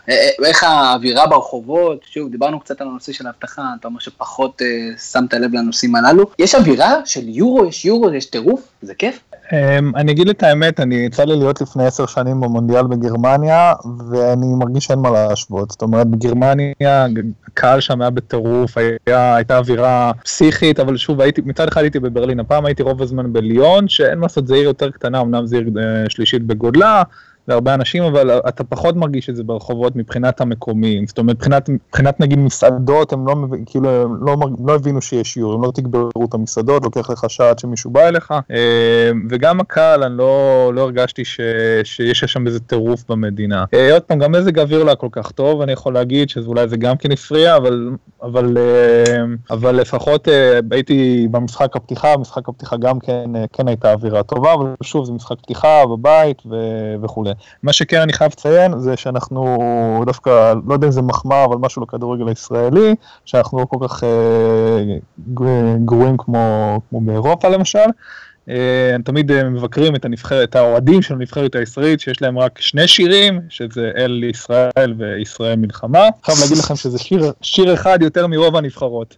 אה, 0.08 0.28
איך 0.44 0.64
האווירה 0.64 1.26
ברחובות? 1.26 2.00
שוב, 2.06 2.30
דיברנו 2.30 2.60
קצת 2.60 2.80
על 2.80 2.88
הנושא 2.88 3.12
של 3.12 3.26
האבטחה, 3.26 3.62
אתה 3.80 3.88
אומר 3.88 4.00
שפחות 4.00 4.62
אה, 4.62 4.98
שמת 4.98 5.34
לב 5.34 5.54
לנושאים 5.54 5.96
הללו. 5.96 6.30
יש 6.38 6.54
אווירה 6.54 6.94
של 7.04 7.28
יורו, 7.28 7.66
יש 7.66 7.84
יורו, 7.84 8.10
יש 8.14 8.26
טירוף, 8.26 8.60
זה 8.82 8.94
כיף. 8.94 9.20
אמ, 9.52 9.96
אני 9.96 10.12
אגיד 10.12 10.28
את 10.28 10.42
האמת, 10.42 10.80
אני 10.80 10.94
יצא 10.94 11.24
לי 11.24 11.36
להיות 11.36 11.60
לפני 11.60 11.86
עשר 11.86 12.06
שנים 12.06 12.40
במונדיאל 12.40 12.86
בגרמניה, 12.86 13.72
ואני 14.10 14.46
מרגיש 14.58 14.84
שאין 14.84 14.98
מה 14.98 15.10
להשוות. 15.10 15.70
זאת 15.70 15.82
אומרת, 15.82 16.06
בגרמניה 16.06 17.06
הקהל 17.46 17.80
שם 17.80 18.00
היה 18.00 18.10
בטירוף, 18.10 18.78
היה, 19.06 19.36
הייתה 19.36 19.58
אווירה 19.58 20.12
פסיכית, 20.24 20.80
אבל 20.80 20.96
שוב, 20.96 21.20
הייתי, 21.20 21.42
מצד 21.44 21.68
אחד 21.68 21.80
הייתי 21.80 22.00
בברלין, 22.00 22.40
הפעם 22.40 22.66
הייתי 22.66 22.82
רוב 22.82 23.02
הזמן 23.02 23.32
בליון, 23.32 23.88
שאין 23.88 24.18
מה 24.18 24.22
לעשות, 24.22 24.46
זו 24.46 24.54
עיר 24.54 24.64
יותר 24.64 24.90
קטנה, 24.90 25.20
אמנם 25.20 25.46
זו 25.46 25.56
עיר 25.56 25.68
אה, 25.78 26.04
שלישית 26.08 26.42
בגודלה, 26.42 27.02
והרבה 27.48 27.74
אנשים, 27.74 28.02
אבל 28.02 28.30
אתה 28.48 28.64
פחות 28.64 28.96
מרגיש 28.96 29.30
את 29.30 29.36
זה 29.36 29.44
ברחובות 29.44 29.96
מבחינת 29.96 30.40
המקומיים. 30.40 31.06
זאת 31.06 31.18
אומרת, 31.18 31.36
מבחינת, 31.36 31.68
מבחינת 31.68 32.20
נגיד 32.20 32.38
מסעדות, 32.38 33.12
הם 33.12 33.26
לא, 33.26 33.34
כאילו, 33.66 33.90
הם 33.90 34.26
לא, 34.26 34.36
לא 34.66 34.74
הבינו 34.74 35.02
שיש 35.02 35.36
יורו, 35.36 35.54
הם 35.54 35.62
לא 35.62 35.70
תגברו 35.74 36.24
את 36.28 36.34
המסעדות, 36.34 36.84
לוקח 36.84 37.10
לך 37.10 37.24
שעה 37.28 37.50
עד 37.50 37.58
שמישהו 37.58 37.90
בא 37.90 38.08
אליך. 38.08 38.34
אה, 38.50 39.10
וגם 39.30 39.60
הקהל, 39.60 40.02
אני 40.02 40.16
לא, 40.16 40.70
לא 40.74 40.80
הרגשתי 40.80 41.24
ש, 41.24 41.40
שיש 41.84 42.20
שם 42.20 42.46
איזה 42.46 42.60
טירוף 42.60 43.04
במדינה. 43.08 43.64
אה, 43.74 43.92
עוד 43.92 44.02
פעם, 44.02 44.18
גם 44.18 44.32
מזג 44.32 44.58
האוויר 44.58 44.82
לא 44.82 44.88
היה 44.88 44.96
כל 44.96 45.08
כך 45.12 45.30
טוב, 45.30 45.60
אני 45.60 45.72
יכול 45.72 45.94
להגיד 45.94 46.28
שאולי 46.28 46.68
זה 46.68 46.76
גם 46.76 46.96
כן 46.96 47.12
הפריע, 47.12 47.56
אבל, 47.56 47.90
אבל, 48.22 48.58
אה, 48.58 49.24
אבל 49.50 49.74
לפחות 49.76 50.28
הייתי 50.70 51.28
במשחק 51.30 51.76
הפתיחה, 51.76 52.16
משחק 52.16 52.48
הפתיחה 52.48 52.76
גם 52.76 52.98
כן, 52.98 53.30
כן 53.52 53.68
הייתה 53.68 53.92
אווירה 53.92 54.22
טובה, 54.22 54.54
אבל 54.54 54.66
שוב, 54.82 55.04
זה 55.04 55.12
משחק 55.12 55.36
פתיחה 55.42 55.86
בבית 55.86 56.42
ו, 56.50 56.54
וכולי. 57.02 57.33
מה 57.62 57.72
שכן 57.72 58.00
אני 58.00 58.12
חייב 58.12 58.32
לציין 58.32 58.78
זה 58.78 58.96
שאנחנו 58.96 59.56
דווקא, 60.06 60.30
לא 60.66 60.74
יודע 60.74 60.86
אם 60.86 60.92
זה 60.92 61.02
מחמאה, 61.02 61.44
אבל 61.44 61.56
משהו 61.56 61.82
לכדורגל 61.82 62.28
הישראלי, 62.28 62.94
שאנחנו 63.24 63.58
לא 63.58 63.64
כל 63.64 63.86
כך 63.88 64.04
אה, 64.04 64.84
גר- 65.34 65.44
גרועים 65.84 66.16
כמו, 66.18 66.38
כמו 66.90 67.00
באירופה 67.00 67.48
למשל. 67.48 67.78
אה, 68.48 68.96
תמיד 69.04 69.30
אה, 69.32 69.44
מבקרים 69.44 69.96
את 69.96 70.04
הנבחרת, 70.04 70.48
את 70.50 70.56
האוהדים 70.56 71.02
של 71.02 71.14
הנבחרת 71.14 71.54
הישראלית, 71.54 72.00
שיש 72.00 72.22
להם 72.22 72.38
רק 72.38 72.60
שני 72.60 72.88
שירים, 72.88 73.40
שזה 73.48 73.90
אל 73.96 74.24
ישראל 74.30 74.94
וישראל 74.98 75.56
מלחמה. 75.56 76.08
חייב 76.24 76.38
להגיד 76.42 76.58
לכם 76.58 76.76
שזה 76.76 76.98
שיר, 76.98 77.32
שיר 77.42 77.74
אחד 77.74 77.98
יותר 78.02 78.26
מרוב 78.26 78.56
הנבחרות. 78.56 79.16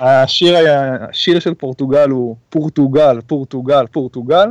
השיר, 0.00 0.56
היה- 0.56 0.96
השיר 1.10 1.38
של 1.40 1.54
פורטוגל 1.54 2.10
הוא 2.10 2.36
פורטוגל, 2.50 3.20
פורטוגל, 3.26 3.86
פורטוגל. 3.92 4.48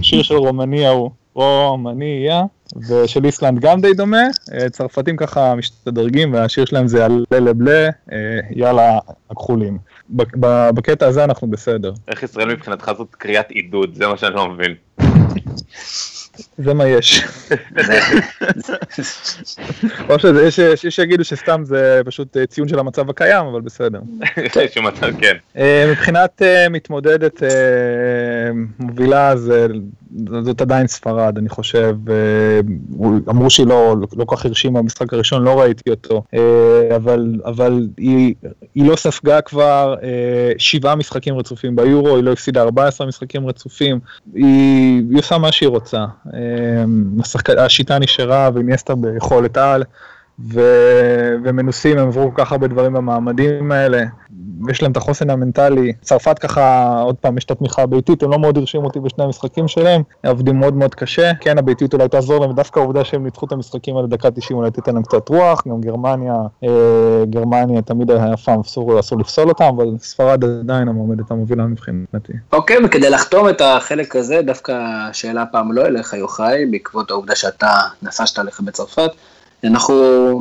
השיר 0.00 0.22
של 0.22 0.34
רומניה 0.34 0.90
הוא 0.90 1.10
רומניה, 1.34 2.42
ושל 2.88 3.24
איסלנד 3.24 3.60
גם 3.60 3.80
די 3.80 3.94
דומה. 3.94 4.22
אה, 4.54 4.70
צרפתים 4.70 5.16
ככה 5.16 5.54
משתדרגים, 5.54 6.34
והשיר 6.34 6.64
שלהם 6.64 6.88
זה 6.88 7.06
לבלה, 7.32 7.88
אה, 8.12 8.18
יאללה 8.50 8.98
הכחולים. 9.30 9.78
ב- 10.10 10.22
ב- 10.40 10.70
בקטע 10.74 11.06
הזה 11.06 11.24
אנחנו 11.24 11.46
בסדר. 11.46 11.92
איך 12.08 12.22
ישראל 12.22 12.48
מבחינתך 12.52 12.90
זאת 12.96 13.14
קריאת 13.14 13.50
עידוד, 13.50 13.94
זה 13.94 14.06
מה 14.06 14.16
שאני 14.16 14.34
לא 14.34 14.48
מבין. 14.48 14.74
זה 16.58 16.74
מה 16.74 16.88
יש. 16.88 17.24
או 20.10 20.18
שזה, 20.18 20.46
יש, 20.46 20.58
יש 20.58 20.84
יש 20.84 20.96
שיגידו 20.96 21.24
שסתם 21.24 21.60
זה 21.64 22.00
פשוט 22.04 22.36
אה, 22.36 22.46
ציון 22.46 22.68
של 22.68 22.78
המצב 22.78 23.10
הקיים, 23.10 23.46
אבל 23.46 23.60
בסדר. 23.60 24.00
כן. 25.20 25.36
אה, 25.56 25.86
מבחינת 25.90 26.42
אה, 26.42 26.68
מתמודדת 26.68 27.42
מובילה, 28.78 29.36
זה, 29.36 29.66
זאת 30.42 30.60
עדיין 30.60 30.86
ספרד, 30.86 31.38
אני 31.38 31.48
חושב. 31.48 31.96
אה, 32.10 32.60
אמרו 33.28 33.50
שהיא 33.50 33.66
לא, 33.66 33.94
לא 34.16 34.24
כל 34.24 34.36
כך 34.36 34.46
הרשימה 34.46 34.82
במשחק 34.82 35.12
הראשון, 35.12 35.42
לא 35.42 35.60
ראיתי 35.60 35.90
אותו, 35.90 36.22
אה, 36.34 36.96
אבל, 36.96 37.34
אבל 37.44 37.88
היא, 37.96 38.34
היא 38.74 38.88
לא 38.88 38.96
ספגה 38.96 39.40
כבר 39.40 39.94
אה, 40.02 40.52
שבעה 40.58 40.94
משחקים 40.94 41.38
רצופים 41.38 41.76
ביורו, 41.76 42.16
היא 42.16 42.24
לא 42.24 42.32
הפסידה 42.32 42.62
14 42.62 43.06
משחקים 43.06 43.46
רצופים, 43.46 44.00
היא, 44.34 45.02
היא 45.10 45.18
עושה 45.18 45.38
מה 45.38 45.52
שהיא 45.52 45.68
רוצה. 45.68 46.04
השיטה 47.58 47.98
נשארה 47.98 48.50
ואיניאסטה 48.54 48.94
ביכולת 48.94 49.56
על. 49.56 49.82
ו... 50.40 50.60
ומנוסים, 51.44 51.98
הם 51.98 52.08
עברו 52.08 52.34
כל 52.34 52.44
כך 52.44 52.52
הרבה 52.52 52.66
דברים 52.66 52.92
במעמדים 52.92 53.72
האלה, 53.72 54.02
יש 54.68 54.82
להם 54.82 54.92
את 54.92 54.96
החוסן 54.96 55.30
המנטלי. 55.30 55.92
צרפת 56.00 56.38
ככה, 56.38 56.96
עוד 57.00 57.16
פעם, 57.16 57.38
יש 57.38 57.44
את 57.44 57.50
התמיכה 57.50 57.82
הביתית, 57.82 58.22
הם 58.22 58.30
לא 58.30 58.38
מאוד 58.38 58.58
הרשימו 58.58 58.84
אותי 58.84 59.00
בשני 59.00 59.24
המשחקים 59.24 59.68
שלהם, 59.68 60.02
הם 60.24 60.30
עובדים 60.30 60.60
מאוד 60.60 60.74
מאוד 60.74 60.94
קשה. 60.94 61.32
כן, 61.40 61.58
הביתיות 61.58 61.94
אולי 61.94 62.08
תעזור 62.08 62.40
להם, 62.40 62.50
ודווקא 62.50 62.80
העובדה 62.80 63.04
שהם 63.04 63.24
ניצחו 63.24 63.46
את 63.46 63.52
המשחקים 63.52 63.96
האלה 63.96 64.06
דקה 64.08 64.30
90 64.30 64.58
אולי 64.58 64.70
תיתן 64.70 64.94
להם 64.94 65.02
קצת 65.02 65.28
רוח, 65.28 65.62
גם 65.68 65.80
גרמניה, 65.80 66.34
אה, 66.64 67.24
גרמניה 67.30 67.82
תמיד 67.82 68.10
היה 68.10 68.36
פעם 68.36 68.60
אסור, 68.60 69.00
אסור 69.00 69.18
לפסול 69.18 69.48
אותם, 69.48 69.64
אבל 69.64 69.86
ספרד 69.98 70.44
עדיין 70.44 70.88
המועמדת 70.88 71.30
המובילה 71.30 71.66
מבחינתי. 71.66 72.32
אוקיי, 72.52 72.76
וכדי 72.84 73.10
לחתום 73.10 73.48
את 73.48 73.60
החלק 73.60 74.16
הזה, 74.16 74.40
דווקא 74.42 74.74
שאלה 75.12 75.42
הפעם 75.42 75.72
לא 75.72 75.86
אליך, 75.86 76.12
יוחאי, 76.12 76.66
בעקבות 76.66 77.10
העובדה 77.10 77.34
שאתה 77.34 77.70
נפשת 78.02 78.38
עליך 78.38 78.60
בצרפת. 78.60 79.10
אנחנו 79.64 79.94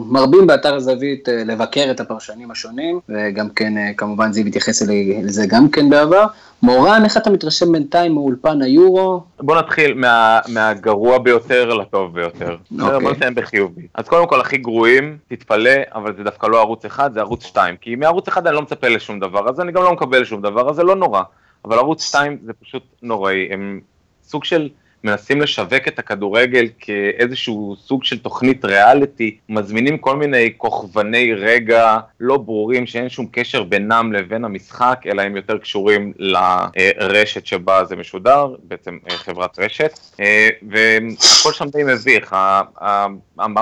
מרבים 0.09 0.47
באתר 0.47 0.75
הזווית 0.75 1.29
אה, 1.29 1.43
לבקר 1.43 1.87
את 1.91 1.99
הפרשנים 1.99 2.51
השונים, 2.51 2.99
וגם 3.09 3.49
כן, 3.49 3.77
אה, 3.77 3.91
כמובן 3.97 4.31
זיו 4.31 4.45
התייחס 4.45 4.81
לזה 5.23 5.45
גם 5.47 5.69
כן 5.69 5.89
בעבר. 5.89 6.25
מורן, 6.61 7.01
איך 7.03 7.17
אתה 7.17 7.29
מתרשם 7.29 7.71
בינתיים 7.71 8.13
מאולפן 8.13 8.61
היורו? 8.61 9.23
בוא 9.39 9.57
נתחיל 9.57 9.93
מה, 9.93 10.39
מהגרוע 10.47 11.17
ביותר 11.17 11.73
לטוב 11.73 12.13
ביותר. 12.13 12.55
בסדר? 12.71 12.99
בוא 12.99 13.11
נסיים 13.11 13.35
בחיובי. 13.35 13.87
אז 13.95 14.07
קודם 14.07 14.27
כל, 14.27 14.41
הכי 14.41 14.57
גרועים, 14.57 15.17
תתפלא, 15.27 15.71
אבל 15.95 16.13
זה 16.17 16.23
דווקא 16.23 16.47
לא 16.47 16.59
ערוץ 16.59 16.85
אחד, 16.85 17.13
זה 17.13 17.19
ערוץ 17.19 17.45
2. 17.45 17.75
כי 17.81 17.95
מערוץ 17.95 18.27
אחד 18.27 18.47
אני 18.47 18.55
לא 18.55 18.61
מצפה 18.61 18.87
לשום 18.87 19.19
דבר, 19.19 19.49
אז 19.49 19.59
אני 19.59 19.71
גם 19.71 19.83
לא 19.83 19.93
מקבל 19.93 20.25
שום 20.25 20.41
דבר, 20.41 20.69
אז 20.69 20.75
זה 20.75 20.83
לא 20.83 20.95
נורא. 20.95 21.21
אבל 21.65 21.77
ערוץ 21.77 22.03
2 22.03 22.37
זה 22.45 22.53
פשוט 22.53 22.83
נוראי. 23.01 23.47
הם 23.51 23.79
סוג 24.23 24.43
של 24.43 24.69
מנסים 25.05 25.41
לשווק 25.41 25.87
את 25.87 25.99
הכדורגל 25.99 26.67
כאיזשהו 26.79 27.75
סוג 27.79 28.03
של 28.03 28.19
תוכנית 28.19 28.65
ריאליטי, 28.65 29.37
מזמינים 29.49 29.97
כל 29.97 30.15
מיני 30.15 30.53
כוכבני 30.57 31.33
רגע 31.33 31.97
לא 32.19 32.37
ברורים 32.37 32.87
שאין 32.87 33.09
שום 33.09 33.27
קשר 33.31 33.63
בינם 33.63 34.13
לבין 34.13 34.45
המשחק, 34.45 35.01
אלא 35.05 35.21
הם 35.21 35.35
יותר 35.35 35.57
קשורים 35.57 36.13
לרשת 36.17 37.45
שבה 37.45 37.85
זה 37.85 37.95
משודר, 37.95 38.55
בעצם 38.63 38.97
אה, 39.09 39.17
חברת 39.17 39.59
רשת, 39.59 39.99
אה, 40.19 40.49
והכל 40.69 41.53
שם 41.53 41.69
די 41.69 41.83
מביך, 41.83 42.35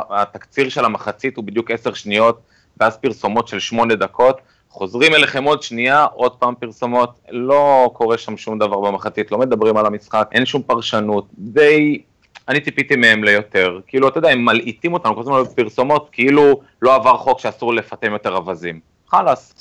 התקציר 0.09 0.69
של 0.69 0.85
המחצית 0.85 1.37
הוא 1.37 1.45
בדיוק 1.45 1.71
עשר 1.71 1.93
שניות, 1.93 2.41
ואז 2.79 2.97
פרסומות 2.97 3.47
של 3.47 3.59
שמונה 3.59 3.95
דקות, 3.95 4.41
חוזרים 4.73 5.15
אליכם 5.15 5.43
עוד 5.43 5.63
שנייה, 5.63 6.05
עוד 6.05 6.31
פעם 6.31 6.53
פרסומות, 6.59 7.19
לא 7.29 7.91
קורה 7.93 8.17
שם 8.17 8.37
שום 8.37 8.59
דבר 8.59 8.79
במחצית, 8.79 9.31
לא 9.31 9.37
מדברים 9.37 9.77
על 9.77 9.85
המשחק, 9.85 10.29
אין 10.31 10.45
שום 10.45 10.61
פרשנות, 10.61 11.25
די... 11.37 12.01
אני 12.49 12.61
ציפיתי 12.61 12.95
מהם 12.95 13.23
ליותר, 13.23 13.79
כאילו, 13.87 14.07
אתה 14.07 14.17
יודע, 14.17 14.29
הם 14.29 14.45
מלעיטים 14.45 14.93
אותנו, 14.93 15.15
כל 15.15 15.21
הזמן 15.21 15.43
בפרסומות, 15.43 16.09
כאילו 16.11 16.61
לא 16.81 16.95
עבר 16.95 17.17
חוק 17.17 17.39
שאסור 17.39 17.73
לפטם 17.73 18.11
יותר 18.11 18.35
אווזים. 18.35 18.79
חלאס. 19.07 19.53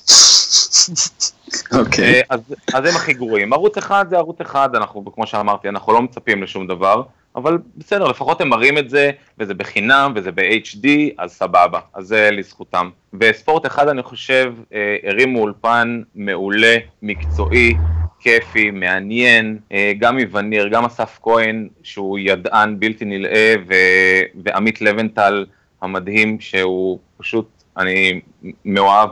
אוקיי. 1.78 2.22
אה, 2.30 2.36
אז 2.74 2.84
הם 2.84 2.96
הכי 2.96 3.12
גרועים. 3.12 3.52
ערוץ 3.52 3.76
אחד 3.78 4.06
זה 4.10 4.16
ערוץ 4.16 4.40
אחד, 4.40 4.74
אנחנו, 4.74 5.04
כמו 5.14 5.26
שאמרתי, 5.26 5.68
אנחנו 5.68 5.92
לא 5.92 6.02
מצפים 6.02 6.42
לשום 6.42 6.66
דבר, 6.66 7.02
אבל 7.36 7.58
בסדר, 7.76 8.08
לפחות 8.08 8.40
הם 8.40 8.48
מראים 8.48 8.78
את 8.78 8.90
זה, 8.90 9.10
וזה 9.38 9.54
בחינם, 9.54 10.12
וזה 10.16 10.32
ב-HD, 10.32 10.88
אז 11.18 11.32
סבבה, 11.32 11.80
אז 11.94 12.06
זה 12.06 12.30
לזכותם. 12.32 12.90
וספורט 13.20 13.66
אחד, 13.66 13.88
אני 13.88 14.02
חושב, 14.02 14.54
אה, 14.74 14.96
הרימו 15.02 15.40
אולפן 15.40 16.02
מעולה, 16.14 16.76
מקצועי, 17.02 17.74
כיפי, 18.20 18.70
מעניין, 18.70 19.58
אה, 19.72 19.92
גם 19.98 20.18
מווניר, 20.18 20.68
גם 20.68 20.84
אסף 20.84 21.18
כהן, 21.22 21.68
שהוא 21.82 22.18
ידען 22.18 22.80
בלתי 22.80 23.04
נלאה, 23.04 23.54
ו- 23.68 24.40
ועמית 24.44 24.80
לבנטל 24.80 25.46
המדהים, 25.82 26.40
שהוא 26.40 26.98
פשוט 27.16 27.61
אני 27.78 28.20
מאוהב 28.64 29.10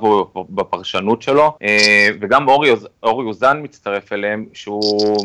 בפרשנות 0.50 1.22
שלו, 1.22 1.56
אה, 1.62 2.08
וגם 2.20 2.48
אורי, 2.48 2.70
אורי 3.02 3.26
אוזן 3.26 3.60
מצטרף 3.62 4.12
אליהם, 4.12 4.46
שהוא 4.52 5.16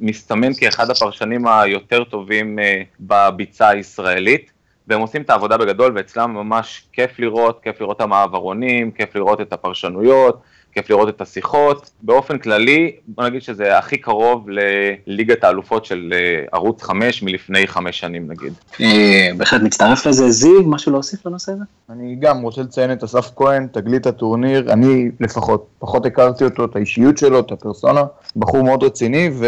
מסתמן 0.00 0.54
כאחד 0.54 0.90
הפרשנים 0.90 1.46
היותר 1.46 2.04
טובים 2.04 2.58
אה, 2.58 2.82
בביצה 3.00 3.68
הישראלית. 3.68 4.50
והם 4.88 5.00
עושים 5.00 5.22
את 5.22 5.30
העבודה 5.30 5.56
בגדול, 5.56 5.92
ואצלם 5.94 6.34
ממש 6.34 6.84
כיף 6.92 7.18
לראות, 7.18 7.60
כיף 7.62 7.80
לראות 7.80 7.96
את 7.96 8.00
המעברונים, 8.00 8.90
כיף 8.90 9.16
לראות 9.16 9.40
את 9.40 9.52
הפרשנויות, 9.52 10.40
כיף 10.74 10.90
לראות 10.90 11.08
את 11.08 11.20
השיחות. 11.20 11.90
באופן 12.02 12.38
כללי, 12.38 12.92
בוא 13.06 13.24
נגיד 13.24 13.42
שזה 13.42 13.78
הכי 13.78 13.96
קרוב 13.96 14.46
לליגת 14.48 15.44
האלופות 15.44 15.84
של 15.84 16.12
אה, 16.12 16.44
ערוץ 16.52 16.82
5 16.82 17.22
מלפני 17.22 17.66
חמש 17.66 18.00
שנים 18.00 18.30
נגיד. 18.30 18.52
אה, 18.80 19.28
בהחלט 19.36 19.62
מצטרף 19.62 20.06
לזה. 20.06 20.30
זיו, 20.30 20.62
משהו 20.62 20.92
להוסיף 20.92 21.26
לנושא 21.26 21.52
הזה? 21.52 21.64
אני 21.90 22.16
גם 22.20 22.42
רוצה 22.42 22.62
לציין 22.62 22.92
את 22.92 23.02
אסף 23.02 23.30
כהן, 23.36 23.66
תגלית 23.72 24.06
הטורניר, 24.06 24.72
אני 24.72 25.10
לפחות, 25.20 25.66
פחות 25.78 26.06
הכרתי 26.06 26.44
אותו, 26.44 26.64
את 26.64 26.76
האישיות 26.76 27.18
שלו, 27.18 27.40
את 27.40 27.52
הפרסונה, 27.52 28.02
בחור 28.36 28.62
מאוד 28.62 28.82
רציני, 28.82 29.30
ו... 29.32 29.46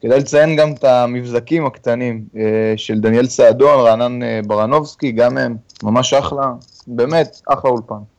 כדאי 0.00 0.18
לציין 0.18 0.56
גם 0.56 0.72
את 0.72 0.84
המבזקים 0.84 1.66
הקטנים 1.66 2.24
אה, 2.36 2.74
של 2.76 3.00
דניאל 3.00 3.26
סעדון, 3.26 3.86
רענן 3.86 4.18
ברנובסקי, 4.46 5.12
גם 5.12 5.38
הם 5.38 5.56
ממש 5.82 6.14
אחלה, 6.14 6.52
באמת 6.86 7.40
אחלה 7.48 7.70
אולפן. 7.70 8.13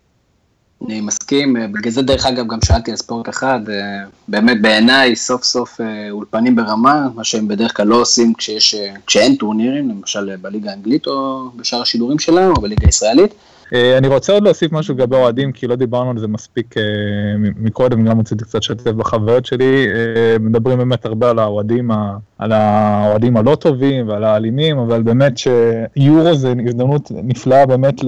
אני 0.83 1.01
מסכים, 1.01 1.57
אה, 1.57 1.67
בגלל 1.67 1.91
זה 1.91 2.01
דרך 2.01 2.25
אגב 2.25 2.47
גם 2.47 2.59
שאלתי 2.65 2.91
על 2.91 2.97
ספורט 2.97 3.29
אחד, 3.29 3.59
אה, 3.69 3.75
באמת 4.27 4.61
בעיניי 4.61 5.15
סוף 5.15 5.43
סוף 5.43 5.81
אה, 5.81 6.11
אולפנים 6.11 6.55
ברמה, 6.55 7.07
מה 7.15 7.23
שהם 7.23 7.47
בדרך 7.47 7.77
כלל 7.77 7.87
לא 7.87 8.01
עושים 8.01 8.33
כשיש, 8.33 8.75
כשאין 9.07 9.35
טורנירים, 9.35 9.89
למשל 9.89 10.35
בליגה 10.35 10.71
האנגלית 10.71 11.07
או 11.07 11.45
בשאר 11.55 11.81
השידורים 11.81 12.19
שלנו 12.19 12.53
או 12.55 12.61
בליגה 12.61 12.85
הישראלית. 12.85 13.33
אני 13.97 14.07
רוצה 14.07 14.33
עוד 14.33 14.43
להוסיף 14.43 14.71
משהו 14.71 14.95
לגבי 14.95 15.15
אוהדים, 15.15 15.51
כי 15.51 15.67
לא 15.67 15.75
דיברנו 15.75 16.09
על 16.09 16.19
זה 16.19 16.27
מספיק 16.27 16.75
מקודם, 17.39 18.05
גם 18.05 18.19
רציתי 18.19 18.43
קצת 18.43 18.59
לשתף 18.59 18.91
בחוויות 18.91 19.45
שלי. 19.45 19.87
מדברים 20.39 20.77
באמת 20.77 21.05
הרבה 21.05 21.29
על 21.29 21.39
האוהדים, 21.39 21.91
על 22.37 22.51
האוהדים 22.51 23.37
הלא 23.37 23.55
טובים 23.55 24.07
ועל 24.07 24.23
האלימים, 24.23 24.77
אבל 24.77 25.03
באמת 25.03 25.37
שיורו 25.37 26.35
זה 26.35 26.53
הזדמנות 26.67 27.11
נפלאה 27.23 27.65
באמת 27.65 28.03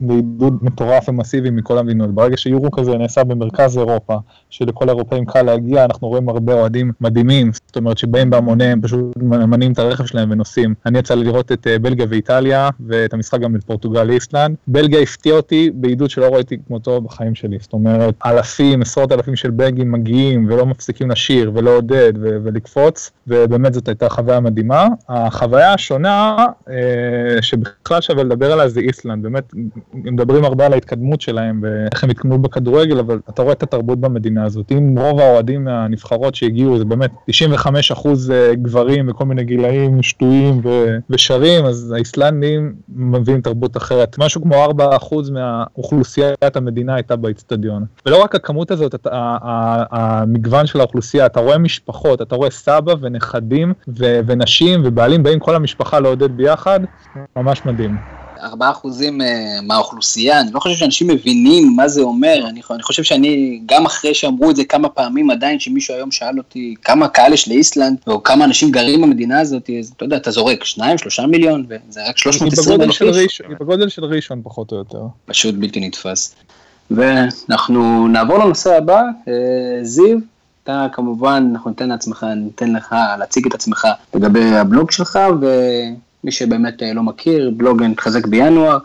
לעידוד 0.00 0.58
מטורף 0.62 1.08
ומסיבי 1.08 1.50
מכל 1.50 1.78
המדינות. 1.78 2.10
ברגע 2.10 2.36
שיורו 2.36 2.70
כזה 2.70 2.98
נעשה 2.98 3.24
במרכז 3.24 3.78
אירופה, 3.78 4.16
שלכל 4.50 4.88
האירופאים 4.88 5.24
קל 5.24 5.42
להגיע, 5.42 5.84
אנחנו 5.84 6.08
רואים 6.08 6.28
הרבה 6.28 6.52
אוהדים 6.54 6.92
מדהימים, 7.00 7.50
זאת 7.66 7.76
אומרת 7.76 7.98
שבאים 7.98 8.30
בהמוניהם, 8.30 8.80
פשוט 8.80 9.16
מניעים 9.22 9.72
את 9.72 9.78
הרכב 9.78 10.04
שלהם 10.04 10.30
ונוסעים. 10.30 10.74
אני 10.86 10.98
יצא 10.98 11.14
לראות 11.14 11.52
את 11.52 11.66
בלגיה 11.82 12.06
ואיטליה, 12.08 12.70
ואת 12.86 13.14
המשחק 13.14 13.40
גם 13.40 13.52
בפורטוגל 13.52 14.10
איסלנד. 14.10 14.56
בלגיה 14.66 15.00
הפתיע 15.00 15.34
אותי 15.34 15.70
בעידוד 15.74 16.10
שלא 16.10 16.34
ראיתי 16.34 16.56
כמותו 16.68 17.00
בחיים 17.00 17.34
שלי. 17.34 17.56
זאת 17.60 17.72
אומרת, 17.72 18.14
אלפים, 18.26 18.82
עשרות 18.82 19.12
אלפים 19.12 19.36
של 19.36 19.50
בלגים 19.50 19.92
מגיעים 19.92 20.46
ולא 20.48 20.66
מפסיקים 20.66 21.10
לשיר 21.10 21.50
ולעודד 21.54 22.12
ו- 22.20 23.41
ובאמת 23.44 23.74
זאת 23.74 23.88
הייתה 23.88 24.08
חוויה 24.08 24.40
מדהימה. 24.40 24.88
החוויה 25.08 25.72
השונה, 25.72 26.36
אה, 26.70 27.42
שבכלל 27.42 28.00
שווה 28.00 28.24
לדבר 28.24 28.52
עליה 28.52 28.68
זה 28.68 28.80
איסלנד, 28.80 29.22
באמת, 29.22 29.54
מדברים 29.94 30.44
הרבה 30.44 30.66
על 30.66 30.72
ההתקדמות 30.72 31.20
שלהם 31.20 31.60
ואיך 31.62 32.04
הם 32.04 32.10
התקדמו 32.10 32.38
בכדורגל, 32.38 32.98
אבל 32.98 33.18
אתה 33.30 33.42
רואה 33.42 33.52
את 33.52 33.62
התרבות 33.62 34.00
במדינה 34.00 34.44
הזאת. 34.44 34.72
אם 34.72 34.98
רוב 34.98 35.20
האוהדים 35.20 35.64
מהנבחרות 35.64 36.34
שהגיעו 36.34 36.78
זה 36.78 36.84
באמת 36.84 37.10
95 37.26 37.92
אחוז 37.92 38.30
אה, 38.30 38.54
גברים 38.54 39.08
וכל 39.10 39.24
מיני 39.24 39.44
גילאים 39.44 40.02
שטויים 40.02 40.60
ו- 40.64 40.96
ושרים, 41.10 41.64
אז 41.64 41.92
האיסלנדים 41.96 42.74
מביאים 42.88 43.40
תרבות 43.40 43.76
אחרת. 43.76 44.18
משהו 44.18 44.42
כמו 44.42 44.64
4% 44.64 45.30
מהאוכלוסיית 45.32 46.56
המדינה 46.56 46.94
הייתה 46.94 47.16
באצטדיון. 47.16 47.84
ולא 48.06 48.22
רק 48.22 48.34
הכמות 48.34 48.70
הזאת, 48.70 49.06
המגוון 49.90 50.66
של 50.66 50.80
האוכלוסייה, 50.80 51.26
אתה 51.26 51.40
רואה 51.40 51.58
משפחות, 51.58 52.22
אתה 52.22 52.36
רואה 52.36 52.50
סבא 52.50 52.94
ונכדים 53.34 53.72
ו, 53.88 54.20
ונשים 54.26 54.82
ובעלים 54.84 55.22
באים 55.22 55.38
כל 55.38 55.54
המשפחה 55.54 56.00
לעודד 56.00 56.36
ביחד, 56.36 56.80
ממש 57.36 57.60
מדהים. 57.66 57.96
4% 58.38 58.42
אה, 58.42 59.60
מהאוכלוסייה, 59.62 60.40
אני 60.40 60.52
לא 60.52 60.60
חושב 60.60 60.76
שאנשים 60.76 61.08
מבינים 61.08 61.76
מה 61.76 61.88
זה 61.88 62.00
אומר, 62.00 62.34
אני, 62.48 62.60
אני 62.70 62.82
חושב 62.82 63.02
שאני, 63.02 63.60
גם 63.66 63.86
אחרי 63.86 64.14
שאמרו 64.14 64.50
את 64.50 64.56
זה 64.56 64.64
כמה 64.64 64.88
פעמים 64.88 65.30
עדיין, 65.30 65.60
שמישהו 65.60 65.94
היום 65.94 66.10
שאל 66.10 66.38
אותי 66.38 66.74
כמה 66.84 67.08
קהל 67.08 67.32
יש 67.32 67.48
לאיסלנד, 67.48 67.96
או 68.06 68.22
כמה 68.22 68.44
אנשים 68.44 68.70
גרים 68.70 69.02
במדינה 69.02 69.40
הזאת, 69.40 69.70
אז 69.78 69.92
אתה 69.96 70.04
יודע, 70.04 70.16
אתה 70.16 70.30
זורק 70.30 70.64
שניים, 70.64 70.98
שלושה 70.98 71.26
מיליון, 71.26 71.66
וזה 71.68 72.08
רק 72.08 72.18
320 72.18 72.80
אלף 72.80 73.02
איש. 73.16 73.42
היא 73.48 73.56
בגודל 73.60 73.88
של 73.88 74.04
ראשון 74.04 74.40
פחות 74.44 74.72
או 74.72 74.76
יותר. 74.76 75.02
פשוט 75.26 75.54
בלתי 75.54 75.80
נתפס. 75.80 76.34
ואנחנו 76.90 78.08
נעבור 78.08 78.38
לנושא 78.38 78.76
הבא, 78.76 79.02
אה, 79.28 79.32
זיו, 79.82 80.18
אתה 80.62 80.86
כמובן, 80.92 81.48
אנחנו 81.52 81.70
ניתן 81.70 81.88
לעצמך, 81.88 82.26
ניתן 82.36 82.72
לך 82.72 82.96
להציג 83.18 83.46
את 83.46 83.54
עצמך 83.54 83.86
לגבי 84.14 84.56
הבלוג 84.56 84.90
שלך, 84.90 85.18
ו... 85.40 85.46
מי 86.24 86.32
שבאמת 86.32 86.82
אה, 86.82 86.92
לא 86.92 87.02
מכיר, 87.02 87.52
בלוג 87.56 87.82
מתחזק 87.82 88.26
בינואר, 88.26 88.78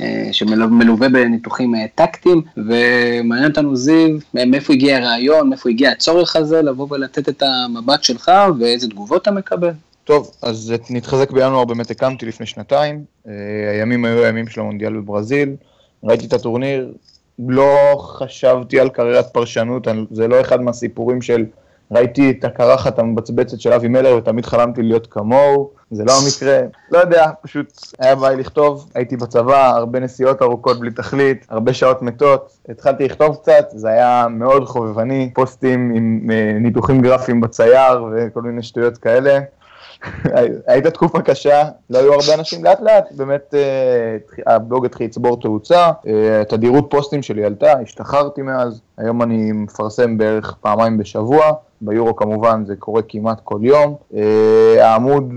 אה, 0.00 0.28
שמלווה 0.32 1.08
בניתוחים 1.08 1.74
אה, 1.74 1.86
טקטיים, 1.94 2.42
ומעניין 2.56 3.50
אותנו 3.50 3.76
זיו, 3.76 4.18
מאיפה 4.34 4.72
הגיע 4.72 4.96
הרעיון, 4.96 5.48
מאיפה 5.48 5.70
הגיע 5.70 5.90
הצורך 5.90 6.36
הזה, 6.36 6.62
לבוא 6.62 6.86
ולתת 6.90 7.28
את 7.28 7.42
המבט 7.42 8.02
שלך, 8.02 8.30
ואיזה 8.58 8.88
תגובות 8.88 9.22
אתה 9.22 9.30
מקבל. 9.30 9.70
טוב, 10.04 10.30
אז 10.42 10.72
את 10.74 10.90
נתחזק 10.90 11.30
בינואר 11.30 11.64
באמת 11.64 11.90
הקמתי 11.90 12.26
לפני 12.26 12.46
שנתיים, 12.46 13.04
הימים 13.72 14.04
היו 14.04 14.24
הימים 14.24 14.48
של 14.48 14.60
המונדיאל 14.60 14.92
בברזיל, 14.92 15.48
ראיתי 16.04 16.26
את 16.26 16.32
הטורניר, 16.32 16.92
לא 17.38 17.96
חשבתי 17.98 18.80
על 18.80 18.88
קריירת 18.88 19.26
פרשנות, 19.32 19.88
זה 20.10 20.28
לא 20.28 20.40
אחד 20.40 20.60
מהסיפורים 20.60 21.22
של 21.22 21.44
ראיתי 21.90 22.30
את 22.30 22.44
הקרחת 22.44 22.98
המבצבצת 22.98 23.60
של 23.60 23.72
אבי 23.72 23.88
מלר 23.88 24.16
ותמיד 24.16 24.46
חלמתי 24.46 24.82
להיות 24.82 25.06
כמוהו, 25.06 25.70
זה 25.90 26.04
לא 26.04 26.12
המקרה, 26.24 26.60
לא 26.90 26.98
יודע, 26.98 27.30
פשוט 27.42 27.66
היה 27.98 28.14
בעיה 28.14 28.36
לכתוב, 28.36 28.90
הייתי 28.94 29.16
בצבא, 29.16 29.76
הרבה 29.76 30.00
נסיעות 30.00 30.42
ארוכות 30.42 30.80
בלי 30.80 30.90
תכלית, 30.90 31.46
הרבה 31.48 31.72
שעות 31.72 32.02
מתות, 32.02 32.58
התחלתי 32.68 33.04
לכתוב 33.04 33.36
קצת, 33.36 33.64
זה 33.70 33.88
היה 33.88 34.26
מאוד 34.30 34.64
חובבני, 34.64 35.30
פוסטים 35.34 35.92
עם 35.94 36.30
אה, 36.30 36.58
ניתוחים 36.60 37.02
גרפיים 37.02 37.40
בצייר 37.40 38.04
וכל 38.12 38.42
מיני 38.42 38.62
שטויות 38.62 38.98
כאלה. 38.98 39.38
הייתה 40.66 40.90
תקופה 40.90 41.22
קשה, 41.22 41.68
לא 41.90 41.98
היו 41.98 42.12
הרבה 42.12 42.34
אנשים, 42.34 42.64
לאט 42.64 42.80
לאט 42.80 43.12
באמת 43.12 43.54
אה, 43.54 44.54
הבלוג 44.54 44.86
התחיל 44.86 45.06
לצבור 45.06 45.40
תאוצה, 45.40 45.90
אה, 46.06 46.42
תדירות 46.48 46.86
פוסטים 46.90 47.22
שלי 47.22 47.44
עלתה, 47.44 47.72
השתחררתי 47.72 48.42
מאז, 48.42 48.80
היום 48.98 49.22
אני 49.22 49.52
מפרסם 49.52 50.18
בערך 50.18 50.54
פעמיים 50.60 50.98
בשבוע, 50.98 51.52
ביורו 51.80 52.16
כמובן 52.16 52.64
זה 52.66 52.76
קורה 52.76 53.02
כמעט 53.02 53.40
כל 53.44 53.58
יום, 53.62 53.96
העמוד 54.80 55.32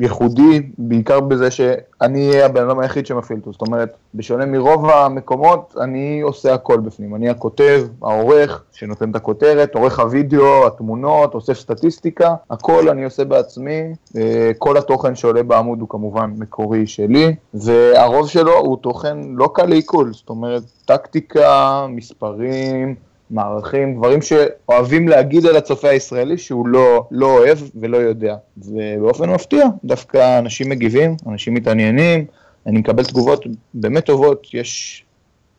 ייחודי, 0.00 0.62
בעיקר 0.78 1.20
בזה 1.20 1.50
שאני 1.50 2.30
אהיה 2.30 2.46
הבן 2.46 2.68
אדם 2.68 2.78
היחיד 2.78 3.06
שמפעיל 3.06 3.38
אותו. 3.38 3.52
זאת 3.52 3.62
אומרת, 3.62 3.96
בשונה 4.14 4.46
מרוב 4.46 4.90
המקומות, 4.90 5.74
אני 5.80 6.20
עושה 6.20 6.54
הכל 6.54 6.80
בפנים. 6.80 7.14
אני 7.14 7.28
הכותב, 7.28 7.86
העורך, 8.02 8.64
שנותן 8.72 9.10
את 9.10 9.16
הכותרת, 9.16 9.74
עורך 9.74 10.00
הוידאו, 10.00 10.66
התמונות, 10.66 11.34
אוסף 11.34 11.58
סטטיסטיקה, 11.58 12.34
הכל 12.50 12.88
אני 12.88 13.04
עושה 13.04 13.24
בעצמי. 13.24 13.82
אה, 14.16 14.50
כל 14.58 14.76
התוכן 14.76 15.14
שעולה 15.14 15.42
בעמוד 15.42 15.80
הוא 15.80 15.88
כמובן 15.88 16.30
מקורי 16.38 16.86
שלי, 16.86 17.34
והרוב 17.54 18.28
שלו 18.28 18.58
הוא 18.58 18.76
תוכן 18.76 19.18
לא 19.34 19.50
קל 19.54 19.66
לעיכול. 19.66 20.12
זאת 20.12 20.28
אומרת, 20.28 20.62
טקטיקה, 20.84 21.86
מספרים, 21.88 22.94
מערכים, 23.30 23.96
דברים 23.96 24.22
שאוהבים 24.22 25.08
להגיד 25.08 25.46
על 25.46 25.56
הצופה 25.56 25.88
הישראלי 25.88 26.38
שהוא 26.38 26.68
לא, 26.68 27.04
לא 27.10 27.38
אוהב 27.38 27.58
ולא 27.74 27.96
יודע. 27.96 28.36
ובאופן 28.58 29.30
מפתיע, 29.30 29.66
דווקא 29.84 30.38
אנשים 30.38 30.68
מגיבים, 30.68 31.16
אנשים 31.26 31.54
מתעניינים, 31.54 32.24
אני 32.66 32.78
מקבל 32.78 33.04
תגובות 33.04 33.44
באמת 33.74 34.04
טובות, 34.04 34.46
יש 34.54 35.04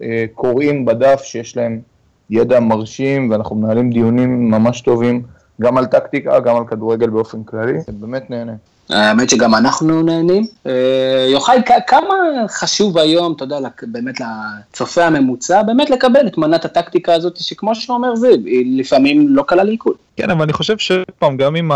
אה, 0.01 0.25
קוראים 0.33 0.85
בדף 0.85 1.21
שיש 1.23 1.57
להם 1.57 1.81
ידע 2.29 2.59
מרשים 2.59 3.29
ואנחנו 3.31 3.55
מנהלים 3.55 3.89
דיונים 3.89 4.51
ממש 4.51 4.81
טובים, 4.81 5.23
גם 5.61 5.77
על 5.77 5.85
טקטיקה, 5.85 6.39
גם 6.39 6.55
על 6.55 6.65
כדורגל 6.67 7.09
באופן 7.09 7.43
כללי, 7.43 7.79
באמת 7.99 8.29
נהנה. 8.29 8.53
האמת 8.89 9.29
שגם 9.29 9.55
אנחנו 9.55 10.03
נהנים. 10.03 10.43
אה, 10.65 11.27
יוחאי, 11.31 11.61
כמה 11.87 12.15
חשוב 12.47 12.97
היום, 12.97 13.33
אתה 13.33 13.43
יודע, 13.43 13.57
באמת 13.81 14.15
לצופה 14.19 15.05
הממוצע, 15.05 15.63
באמת 15.63 15.89
לקבל 15.89 16.27
את 16.27 16.37
מנת 16.37 16.65
הטקטיקה 16.65 17.13
הזאת, 17.13 17.37
שכמו 17.37 17.75
שאומר 17.75 18.15
זיו, 18.15 18.45
היא 18.45 18.79
לפעמים 18.79 19.27
לא 19.29 19.43
קלה 19.43 19.63
לעיכול. 19.63 19.93
כן, 20.17 20.29
אבל 20.29 20.41
אני 20.41 20.53
חושב 20.53 20.77
שפעם, 20.77 21.37
גם 21.37 21.55
אם 21.55 21.71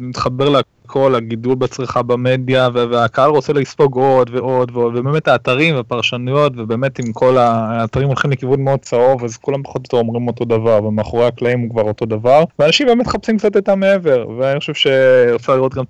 נתחבר 0.00 0.60
הכל, 0.84 1.14
הגידול 1.14 1.54
בצריכה 1.54 2.02
במדיה, 2.02 2.68
והקהל 2.72 3.30
רוצה 3.30 3.52
לספוג 3.52 3.94
עוד 3.94 4.30
ועוד 4.32 4.70
ועוד, 4.74 4.96
ובאמת 4.96 5.28
האתרים 5.28 5.76
והפרשנויות, 5.76 6.52
ובאמת 6.56 7.00
אם 7.00 7.12
כל 7.12 7.36
האתרים 7.38 8.08
הולכים 8.08 8.30
לכיוון 8.30 8.64
מאוד 8.64 8.80
צהוב, 8.80 9.24
אז 9.24 9.36
כולם 9.36 9.62
פחות 9.62 9.76
או 9.76 9.82
יותר 9.82 9.96
אומרים 9.96 10.28
אותו 10.28 10.44
דבר, 10.44 10.84
ומאחורי 10.84 11.26
הקלעים 11.26 11.60
הוא 11.60 11.70
כבר 11.70 11.82
אותו 11.82 12.06
דבר, 12.06 12.44
ואנשים 12.58 12.86
באמת 12.86 13.06
מחפשים 13.06 13.38
קצת 13.38 13.56
את 13.56 13.68
המעבר, 13.68 14.26
ואני 14.38 14.60
חושב 14.60 14.74
שאפשר 14.74 15.56
לראות 15.56 15.74
גם 15.74 15.84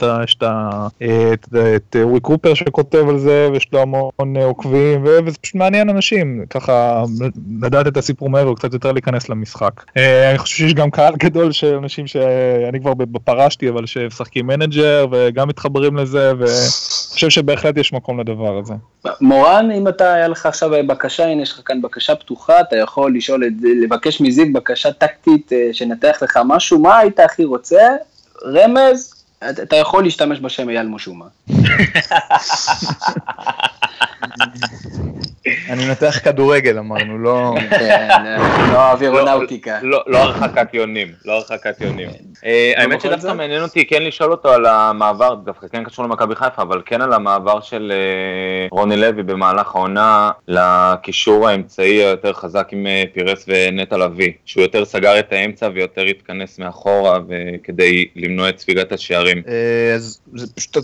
את 1.77 1.97
אורי 2.03 2.21
קופר 2.21 2.55
שכותב 2.55 3.05
על 3.09 3.19
זה, 3.19 3.49
ויש 3.53 3.69
לו 3.73 3.81
המון 3.81 4.37
עוקבים, 4.37 5.05
ו- 5.05 5.19
וזה 5.25 5.39
פשוט 5.39 5.55
מעניין 5.55 5.89
אנשים, 5.89 6.45
ככה 6.51 7.05
לדעת 7.63 7.87
את 7.87 7.97
הסיפור 7.97 8.31
מעבר, 8.31 8.55
קצת 8.55 8.73
יותר 8.73 8.93
להיכנס 8.93 9.29
למשחק. 9.29 9.85
אה, 9.97 10.31
אני 10.31 10.39
חושב 10.39 10.57
שיש 10.57 10.75
גם 10.75 10.91
קהל 10.91 11.15
גדול 11.17 11.53
של 11.53 11.75
אנשים 11.85 12.07
שאני 12.07 12.81
כבר 12.81 12.93
פרשתי, 13.25 13.69
אבל 13.69 13.87
שמשחקים 13.87 14.47
מנג'ר, 14.47 15.07
וגם 15.11 15.49
מתחברים 15.49 15.97
לזה, 15.97 16.33
ואני 16.39 16.51
חושב 17.13 17.31
שבהחלט 17.31 17.77
יש 17.77 17.93
מקום 17.93 18.21
לדבר 18.21 18.59
הזה. 18.59 18.75
מורן, 19.21 19.71
אם 19.71 19.89
אתה, 19.89 20.13
היה 20.15 20.29
לך 20.29 20.47
עכשיו 20.47 20.71
בקשה, 20.87 21.25
הנה 21.27 21.43
יש 21.43 21.53
לך 21.53 21.61
כאן 21.65 21.83
בקשה 21.83 22.15
פתוחה, 22.15 22.61
אתה 22.61 22.77
יכול 22.77 23.17
לשאול, 23.17 23.45
את- 23.47 23.53
לבקש 23.83 24.21
מזיו 24.21 24.53
בקשה 24.53 24.93
טקטית 24.93 25.53
אה, 25.53 25.69
שנתח 25.73 26.19
לך 26.23 26.39
משהו, 26.45 26.79
מה 26.79 26.99
היית 26.99 27.21
הכי 27.21 27.45
רוצה? 27.45 27.81
רמז, 28.45 29.25
אתה 29.63 29.77
יכול 29.77 30.03
להשתמש 30.05 30.41
בשם 30.41 30.69
אייל 30.69 30.87
מושומה. 30.87 31.27
אני 35.69 35.87
מנתח 35.87 36.19
כדורגל 36.25 36.79
אמרנו, 36.79 37.19
לא... 37.19 37.55
כן, 37.71 38.09
אה, 38.11 38.73
לא 38.73 38.91
אווירונאוטיקה. 38.91 39.79
לא, 39.83 40.03
לא 40.07 40.19
הרחקת 40.19 40.75
יונים, 40.75 41.09
לא 41.25 41.33
הרחקת 41.33 41.81
יונים. 41.81 42.09
אה, 42.45 42.73
האמת 42.77 43.01
שדווקא? 43.01 43.33
מעניין 43.33 43.63
אותי 43.63 43.87
כן 43.87 44.03
לשאול 44.03 44.31
אותו 44.31 44.49
על 44.49 44.67
המעבר, 44.67 45.35
דווקא 45.35 45.69
כן 45.69 45.85
קשור 45.85 46.05
למכבי 46.05 46.35
חיפה, 46.35 46.63
אבל 46.63 46.83
כן 46.87 47.01
על 47.01 47.13
המעבר 47.13 47.61
של 47.61 47.93
אה, 47.95 48.67
רוני 48.71 48.97
לוי 48.97 49.23
במהלך 49.23 49.75
העונה 49.75 50.31
לקישור 50.49 51.49
האמצעי 51.49 52.05
היותר 52.05 52.33
חזק 52.33 52.69
עם 52.73 52.87
אה, 52.87 53.05
פירס 53.13 53.45
ונטע 53.49 53.97
לביא, 53.97 54.33
שהוא 54.45 54.63
יותר 54.63 54.85
סגר 54.85 55.19
את 55.19 55.33
האמצע 55.33 55.69
ויותר 55.75 56.03
התכנס 56.03 56.59
מאחורה 56.59 57.19
כדי 57.63 58.07
למנוע 58.17 58.49
את 58.49 58.59
ספיגת 58.59 58.93
השערים. 58.93 59.43
אז 59.95 60.21
זה 60.35 60.47
פשוט, 60.55 60.77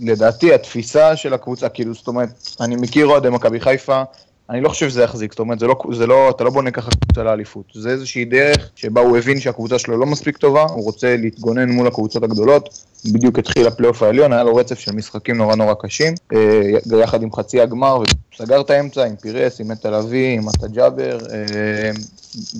לדעתי, 0.00 0.54
התפיסה 0.54 1.16
של 1.16 1.34
הקבוצה, 1.34 1.68
כאילו, 1.68 1.94
זאת 1.94 2.08
אומרת, 2.08 2.28
אני 2.60 2.76
מכיר 2.76 3.06
אוהדי 3.06 3.30
מכבי 3.30 3.60
חיפה, 3.60 4.02
אני 4.50 4.60
לא 4.60 4.68
חושב 4.68 4.88
שזה 4.88 5.02
יחזיק, 5.02 5.32
זאת 5.32 5.38
אומרת, 5.38 5.58
זה 5.58 5.66
לא, 5.66 5.76
זה 5.92 6.06
לא, 6.06 6.30
אתה 6.30 6.44
לא 6.44 6.50
בונה 6.50 6.70
ככה 6.70 6.90
קבוצה 6.90 7.22
לאליפות. 7.22 7.64
זה 7.74 7.90
איזושהי 7.90 8.24
דרך 8.24 8.70
שבה 8.74 9.00
הוא 9.00 9.16
הבין 9.16 9.40
שהקבוצה 9.40 9.78
שלו 9.78 9.96
לא 9.96 10.06
מספיק 10.06 10.36
טובה, 10.36 10.62
הוא 10.62 10.84
רוצה 10.84 11.16
להתגונן 11.16 11.68
מול 11.68 11.86
הקבוצות 11.86 12.22
הגדולות, 12.22 12.84
בדיוק 13.12 13.38
התחיל 13.38 13.66
הפלייאוף 13.66 14.02
העליון, 14.02 14.32
היה 14.32 14.42
לו 14.42 14.56
רצף 14.56 14.78
של 14.78 14.92
משחקים 14.92 15.36
נורא 15.36 15.56
נורא 15.56 15.74
קשים, 15.80 16.14
אה, 16.32 16.98
יחד 17.02 17.22
עם 17.22 17.32
חצי 17.32 17.60
הגמר, 17.60 18.02
וסגר 18.34 18.60
את 18.60 18.70
האמצע 18.70 19.04
עם 19.04 19.16
פירס, 19.16 19.60
עם 19.60 19.70
נטע 19.70 19.90
לביא, 19.90 20.38
עם 20.38 20.48
עטה 20.48 20.68
ג'אבר, 20.68 21.18
אה, 21.32 21.90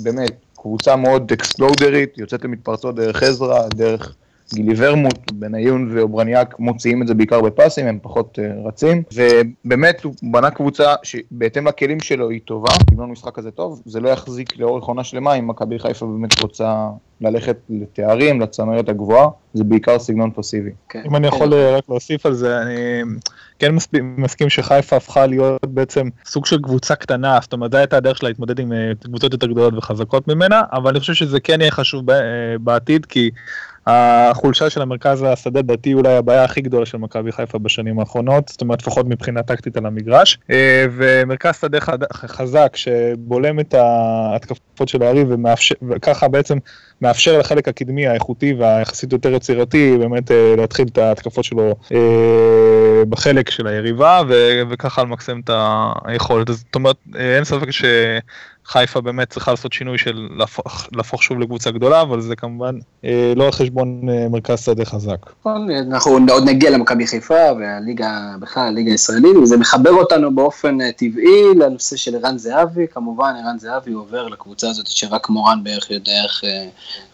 באמת, 0.02 0.32
קבוצה 0.56 0.96
מאוד 0.96 1.32
אקספלוסיבית, 1.32 2.18
יוצאת 2.18 2.44
למתפרצות 2.44 2.94
דרך 2.94 3.22
עזרא, 3.22 3.68
דרך 3.68 4.14
גילי 4.54 4.74
ורמוט, 4.76 5.32
בניון 5.32 5.88
ואוברניאק 5.92 6.58
מוציאים 6.58 7.02
את 7.02 7.06
זה 7.06 7.14
בעיקר 7.14 7.40
בפסים, 7.40 7.86
הם 7.86 7.98
פחות 8.02 8.38
אה, 8.38 8.68
רצים, 8.68 9.02
ובאמת 9.14 10.04
הוא 10.04 10.14
בנה 10.22 10.50
קבוצה 10.50 10.94
שבהתאם 11.02 11.66
לכלים 11.68 12.00
שלו 12.00 12.30
היא 12.30 12.40
טובה, 12.44 12.70
סגנון 12.90 13.10
משחק 13.10 13.34
כזה 13.34 13.50
טוב, 13.50 13.82
זה 13.84 14.00
לא 14.00 14.08
יחזיק 14.08 14.58
לאורך 14.58 14.84
עונה 14.84 15.04
שלמה 15.04 15.34
אם 15.34 15.48
מכבי 15.48 15.78
חיפה 15.78 16.06
באמת 16.06 16.42
רוצה 16.42 16.88
ללכת 17.20 17.56
לתארים, 17.70 18.40
לצמרת 18.40 18.88
הגבוהה, 18.88 19.28
זה 19.54 19.64
בעיקר 19.64 19.98
סגנון 19.98 20.30
פסיבי. 20.34 20.70
כן. 20.88 21.02
אם 21.06 21.16
אני 21.16 21.26
יכול 21.26 21.54
אה, 21.54 21.76
רק 21.76 21.84
להוסיף 21.88 22.26
על 22.26 22.34
זה, 22.34 22.62
אני 22.62 23.02
כן 23.58 23.74
מסכים, 23.74 24.14
מסכים 24.18 24.50
שחיפה 24.50 24.96
הפכה 24.96 25.26
להיות 25.26 25.66
בעצם 25.66 26.08
סוג 26.26 26.46
של 26.46 26.62
קבוצה 26.62 26.94
קטנה, 26.94 27.38
זאת 27.42 27.52
אומרת, 27.52 27.72
זו 27.72 27.78
הייתה 27.78 27.96
הדרך 27.96 28.18
שלה 28.18 28.28
להתמודד 28.28 28.58
עם 28.58 28.72
אה, 28.72 28.92
קבוצות 29.04 29.32
יותר 29.32 29.46
גדולות 29.46 29.74
וחזקות 29.74 30.28
ממנה, 30.28 30.62
אבל 30.72 30.90
אני 30.90 31.00
חושב 31.00 31.14
שזה 31.14 31.40
כן 31.40 31.60
יהיה 31.60 31.70
חשוב 31.70 32.04
בעתיד, 32.60 33.06
כי 33.06 33.30
החולשה 33.86 34.70
של 34.70 34.82
המרכז 34.82 35.22
השדה 35.22 35.62
דתי 35.62 35.94
אולי 35.94 36.16
הבעיה 36.16 36.44
הכי 36.44 36.60
גדולה 36.60 36.86
של 36.86 36.98
מכבי 36.98 37.32
חיפה 37.32 37.58
בשנים 37.58 38.00
האחרונות, 38.00 38.48
זאת 38.48 38.60
אומרת 38.60 38.82
לפחות 38.82 39.06
מבחינה 39.08 39.42
טקטית 39.42 39.76
על 39.76 39.86
המגרש, 39.86 40.38
אה, 40.50 40.86
ומרכז 40.92 41.60
שדה 41.60 41.78
חזק 42.12 42.76
שבולם 42.76 43.60
את 43.60 43.74
ההתקפות 43.74 44.88
של 44.88 45.02
היריב 45.02 45.28
וככה 45.90 46.28
בעצם 46.28 46.58
מאפשר 47.02 47.38
לחלק 47.38 47.68
הקדמי 47.68 48.06
האיכותי 48.06 48.54
והיחסית 48.58 49.12
יותר 49.12 49.32
יצירתי 49.32 49.96
באמת 49.98 50.30
אה, 50.30 50.54
להתחיל 50.56 50.88
את 50.92 50.98
ההתקפות 50.98 51.44
שלו 51.44 51.74
אה, 51.92 53.04
בחלק 53.08 53.50
של 53.50 53.66
היריבה 53.66 54.22
וככה 54.70 55.02
למקסם 55.02 55.40
את 55.44 55.50
היכולת. 56.04 56.48
זאת 56.48 56.74
אומרת, 56.74 56.96
אין 57.14 57.44
ספק 57.44 57.68
שחיפה 58.68 59.00
באמת 59.00 59.30
צריכה 59.30 59.50
לעשות 59.50 59.72
שינוי 59.72 59.98
של 59.98 60.28
להפוך, 60.36 60.88
להפוך 60.92 61.22
שוב 61.22 61.40
לקבוצה 61.40 61.70
גדולה, 61.70 62.02
אבל 62.02 62.20
זה 62.20 62.36
כמובן 62.36 62.78
אה, 63.04 63.32
לא 63.36 63.44
על 63.44 63.52
חשבון 63.52 64.08
אה, 64.08 64.28
מרכז 64.28 64.64
שדה 64.64 64.84
חזק. 64.84 65.16
נכון, 65.40 65.70
אנחנו 65.70 66.12
עוד 66.30 66.44
נגיע 66.44 66.70
למכבי 66.70 67.06
חיפה 67.06 67.52
והליגה, 67.58 68.34
בכלל 68.40 68.62
הליגה 68.68 68.90
הישראלית, 68.90 69.36
וזה 69.36 69.56
מחבר 69.56 69.90
אותנו 69.90 70.34
באופן 70.34 70.80
אה, 70.80 70.92
טבעי 70.92 71.54
לנושא 71.58 71.96
של 71.96 72.14
ערן 72.14 72.38
זהבי, 72.38 72.86
כמובן 72.90 73.34
ערן 73.44 73.58
זהבי 73.58 73.92
עובר 73.92 74.28
לקבוצה 74.28 74.70
הזאת 74.70 74.86
שרק 74.86 75.28
מורן 75.28 75.64
בערך 75.64 75.90
יודע 75.90 76.22
איך 76.24 76.44
אה, 76.44 76.66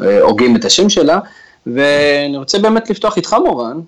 אה, 0.07 0.21
הוגים 0.21 0.57
את 0.57 0.65
השם 0.65 0.89
שלה, 0.89 1.19
ואני 1.67 2.37
רוצה 2.37 2.59
באמת 2.59 2.91
לפתוח 2.91 3.17
איתך 3.17 3.37
מורן, 3.45 3.81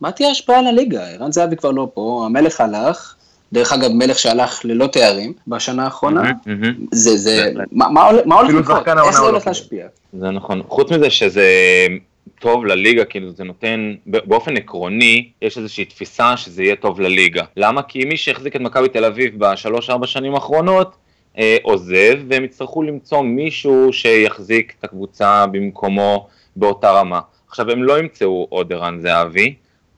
מה 0.00 0.12
תהיה 0.12 0.28
ההשפעה 0.28 0.58
על 0.58 0.66
הליגה? 0.66 1.08
ערן 1.08 1.32
זהבי 1.32 1.56
כבר 1.56 1.70
לא 1.70 1.88
פה, 1.94 2.22
המלך 2.26 2.60
הלך, 2.60 3.15
דרך 3.52 3.72
אגב 3.72 3.90
מלך 3.92 4.18
שהלך 4.18 4.60
ללא 4.64 4.86
תארים 4.86 5.32
בשנה 5.48 5.84
האחרונה. 5.84 6.32
זה, 6.92 7.16
זה. 7.16 7.52
מה, 7.72 7.88
מה 7.90 8.06
הולך- 8.10 8.44
אפילו 8.44 8.60
לקרות? 8.60 8.88
איך 8.88 9.10
זה 9.10 9.18
הולך. 9.20 9.46
להשפיע? 9.46 9.86
זה 10.12 10.30
נכון. 10.30 10.62
חוץ 10.68 10.92
מזה 10.92 11.10
שזה 11.10 11.46
טוב 12.40 12.64
לליגה, 12.66 13.04
כאילו 13.04 13.30
זה 13.30 13.44
נותן, 13.44 13.94
באופן 14.06 14.56
עקרוני, 14.56 15.28
יש 15.42 15.58
איזושהי 15.58 15.84
תפיסה 15.84 16.36
שזה 16.36 16.62
יהיה 16.62 16.76
טוב 16.76 17.00
לליגה. 17.00 17.44
למה? 17.56 17.82
כי 17.82 18.04
מי 18.04 18.16
שהחזיק 18.16 18.56
את 18.56 18.60
מכבי 18.60 18.88
תל 18.88 19.04
אביב 19.04 19.34
בשלוש-ארבע 19.38 20.06
שנים 20.06 20.34
האחרונות, 20.34 20.96
אה, 21.38 21.56
עוזב, 21.62 22.14
והם 22.28 22.44
יצטרכו 22.44 22.82
למצוא 22.82 23.22
מישהו 23.22 23.92
שיחזיק 23.92 24.74
את 24.78 24.84
הקבוצה 24.84 25.46
במקומו 25.46 26.26
באותה 26.56 26.90
רמה. 26.90 27.20
עכשיו, 27.48 27.70
הם 27.70 27.82
לא 27.82 27.98
ימצאו 27.98 28.46
עוד 28.50 28.72
ערן 28.72 28.98
זהבי, 29.00 29.54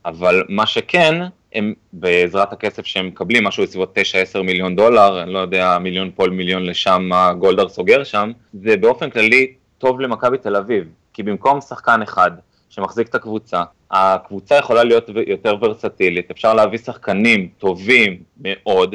אבל 0.07 0.45
מה 0.49 0.67
שכן, 0.67 1.15
הם 1.53 1.75
בעזרת 1.93 2.53
הכסף 2.53 2.87
שהם 2.87 3.07
מקבלים, 3.07 3.45
משהו 3.45 3.63
בסביבות 3.63 3.99
9-10 4.39 4.43
מיליון 4.43 4.77
דולר, 4.77 5.23
אני 5.23 5.33
לא 5.33 5.39
יודע, 5.39 5.79
מיליון 5.79 6.11
פה, 6.15 6.27
מיליון 6.27 6.63
לשם, 6.63 7.03
מה 7.09 7.33
גולדהר 7.33 7.69
סוגר 7.69 8.05
שם, 8.05 8.33
זה 8.53 8.77
באופן 8.77 9.11
כללי 9.11 9.53
טוב 9.79 10.01
למכבי 10.01 10.39
תל 10.39 10.57
אביב, 10.57 10.89
כי 11.13 11.23
במקום 11.23 11.61
שחקן 11.61 12.03
אחד 12.03 12.31
שמחזיק 12.69 13.09
את 13.09 13.15
הקבוצה, 13.15 13.63
הקבוצה 13.91 14.57
יכולה 14.57 14.85
להיות 14.85 15.11
יותר 15.27 15.55
ורסטילית, 15.61 16.31
אפשר 16.31 16.55
להביא 16.55 16.79
שחקנים 16.79 17.49
טובים 17.59 18.23
מאוד, 18.41 18.95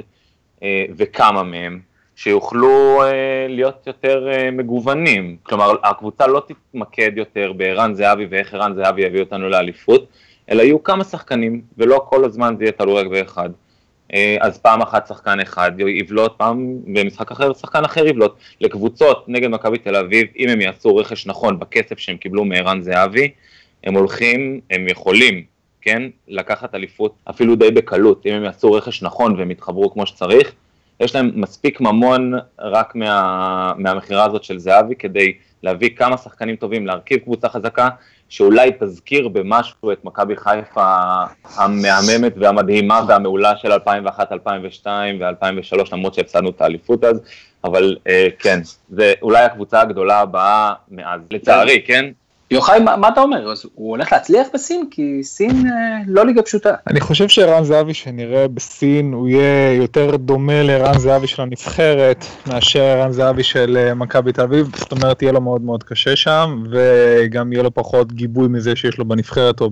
אה, 0.64 0.86
וכמה 0.98 1.44
מהם, 1.44 1.80
שיוכלו 2.16 3.04
אה, 3.04 3.46
להיות 3.50 3.88
יותר 3.88 4.28
אה, 4.32 4.52
מגוונים. 4.52 5.38
כלומר, 5.44 5.72
הקבוצה 5.84 6.28
לא 6.28 6.42
תתמקד 6.48 7.12
יותר 7.16 7.54
בערן 7.54 7.94
זהבי 7.94 8.26
ואיך 8.30 8.54
ערן 8.54 8.74
זהבי 8.76 9.02
יביא 9.02 9.20
אותנו 9.20 9.50
לאליפות, 9.50 10.08
אלא 10.50 10.64
יהיו 10.64 10.84
כמה 10.84 11.04
שחקנים, 11.04 11.62
ולא 11.78 12.06
כל 12.10 12.26
הזמן 12.26 12.56
זה 12.58 12.64
יהיה 12.64 12.72
תלוי 12.72 13.02
רק 13.02 13.08
באחד. 13.08 13.50
אה, 14.14 14.38
אז 14.42 14.58
פעם 14.58 14.82
אחת 14.82 15.08
שחקן 15.08 15.40
אחד 15.40 15.72
יבלוט, 15.80 16.34
פעם 16.38 16.78
במשחק 16.86 17.32
אחר 17.32 17.54
שחקן 17.54 17.86
אחר 17.86 18.08
יבלוט. 18.08 18.36
לקבוצות 18.62 19.26
נגד 19.28 19.50
מכבי 19.50 19.78
תל 19.78 19.96
אביב, 19.96 20.28
אם 20.38 20.50
הם 20.50 20.62
יעשו 20.62 20.96
רכש 20.96 21.28
נכון 21.28 21.60
בכסף 21.60 22.00
שהם 22.00 22.18
קיבלו 22.18 22.46
מערן 22.46 22.82
זהבי, 22.82 23.32
הם 23.84 23.96
הולכים, 23.96 24.60
הם 24.70 24.88
יכולים, 24.88 25.44
כן, 25.82 26.04
לקחת 26.28 26.76
אליפות 26.76 27.16
אפילו 27.30 27.56
די 27.56 27.72
בקלות, 27.72 28.26
אם 28.26 28.34
הם 28.34 28.44
יעשו 28.44 28.72
רכש 28.72 29.04
נכון 29.04 29.36
והם 29.36 29.52
יתחברו 29.52 29.94
כמו 29.94 30.06
שצריך, 30.06 30.54
יש 31.04 31.16
להם 31.16 31.32
מספיק 31.36 31.82
ממון 31.82 32.34
רק 32.60 32.96
מה, 32.96 33.74
מהמכירה 33.78 34.26
הזאת 34.26 34.44
של 34.44 34.60
זהבי 34.60 34.96
כדי 34.96 35.34
להביא 35.64 35.90
כמה 35.96 36.18
שחקנים 36.18 36.56
טובים, 36.56 36.88
להרכיב 36.88 37.20
קבוצה 37.20 37.50
חזקה, 37.50 37.90
שאולי 38.30 38.72
תזכיר 38.80 39.28
במשהו 39.28 39.92
את 39.92 40.06
מכבי 40.06 40.36
חיפה 40.38 40.96
המהממת 41.56 42.34
והמדהימה 42.38 43.02
והמעולה 43.08 43.58
של 43.58 43.72
2001-2002 43.72 44.88
ו-2003, 45.20 45.78
למרות 45.92 46.14
שהפסדנו 46.14 46.50
את 46.50 46.62
האליפות 46.62 47.04
אז, 47.04 47.22
אבל 47.64 47.96
אה, 48.08 48.28
כן, 48.40 48.60
זה 48.90 49.14
אולי 49.22 49.44
הקבוצה 49.44 49.82
הגדולה 49.82 50.20
הבאה 50.20 50.74
מאז, 50.92 51.22
לצערי, 51.32 51.82
כן? 51.86 52.06
יוחאי, 52.54 52.80
מה, 52.80 52.98
מה 52.98 53.08
אתה 53.08 53.22
אומר? 53.22 53.52
אז 53.52 53.66
הוא 53.76 53.90
הולך 53.90 54.12
להצליח 54.12 54.48
בסין? 54.54 54.88
כי 54.92 55.24
סין 55.24 55.68
אה, 55.68 55.98
לא 56.08 56.26
ליגה 56.26 56.42
פשוטה. 56.42 56.74
אני 56.88 57.02
חושב 57.02 57.28
שערן 57.28 57.64
זהבי 57.64 57.94
שנראה 57.94 58.48
בסין 58.48 59.14
הוא 59.14 59.28
יהיה 59.28 59.74
יותר 59.74 60.16
דומה 60.16 60.64
לערן 60.64 60.98
זהבי 60.98 61.28
של 61.28 61.42
הנבחרת 61.42 62.26
מאשר 62.48 62.84
ערן 62.84 63.12
זהבי 63.12 63.44
של 63.44 63.78
אה, 63.78 63.94
מכבי 63.94 64.32
תל 64.32 64.42
אביב, 64.42 64.72
זאת 64.76 64.92
אומרת 64.92 65.22
יהיה 65.22 65.32
לו 65.32 65.42
מאוד 65.42 65.62
מאוד 65.62 65.84
קשה 65.84 66.16
שם 66.16 66.64
וגם 66.72 67.54
יהיה 67.54 67.64
לו 67.64 67.74
פחות 67.74 68.14
גיבוי 68.14 68.48
מזה 68.48 68.76
שיש 68.76 68.98
לו 68.98 69.06
בנבחרת 69.06 69.62
או 69.62 69.70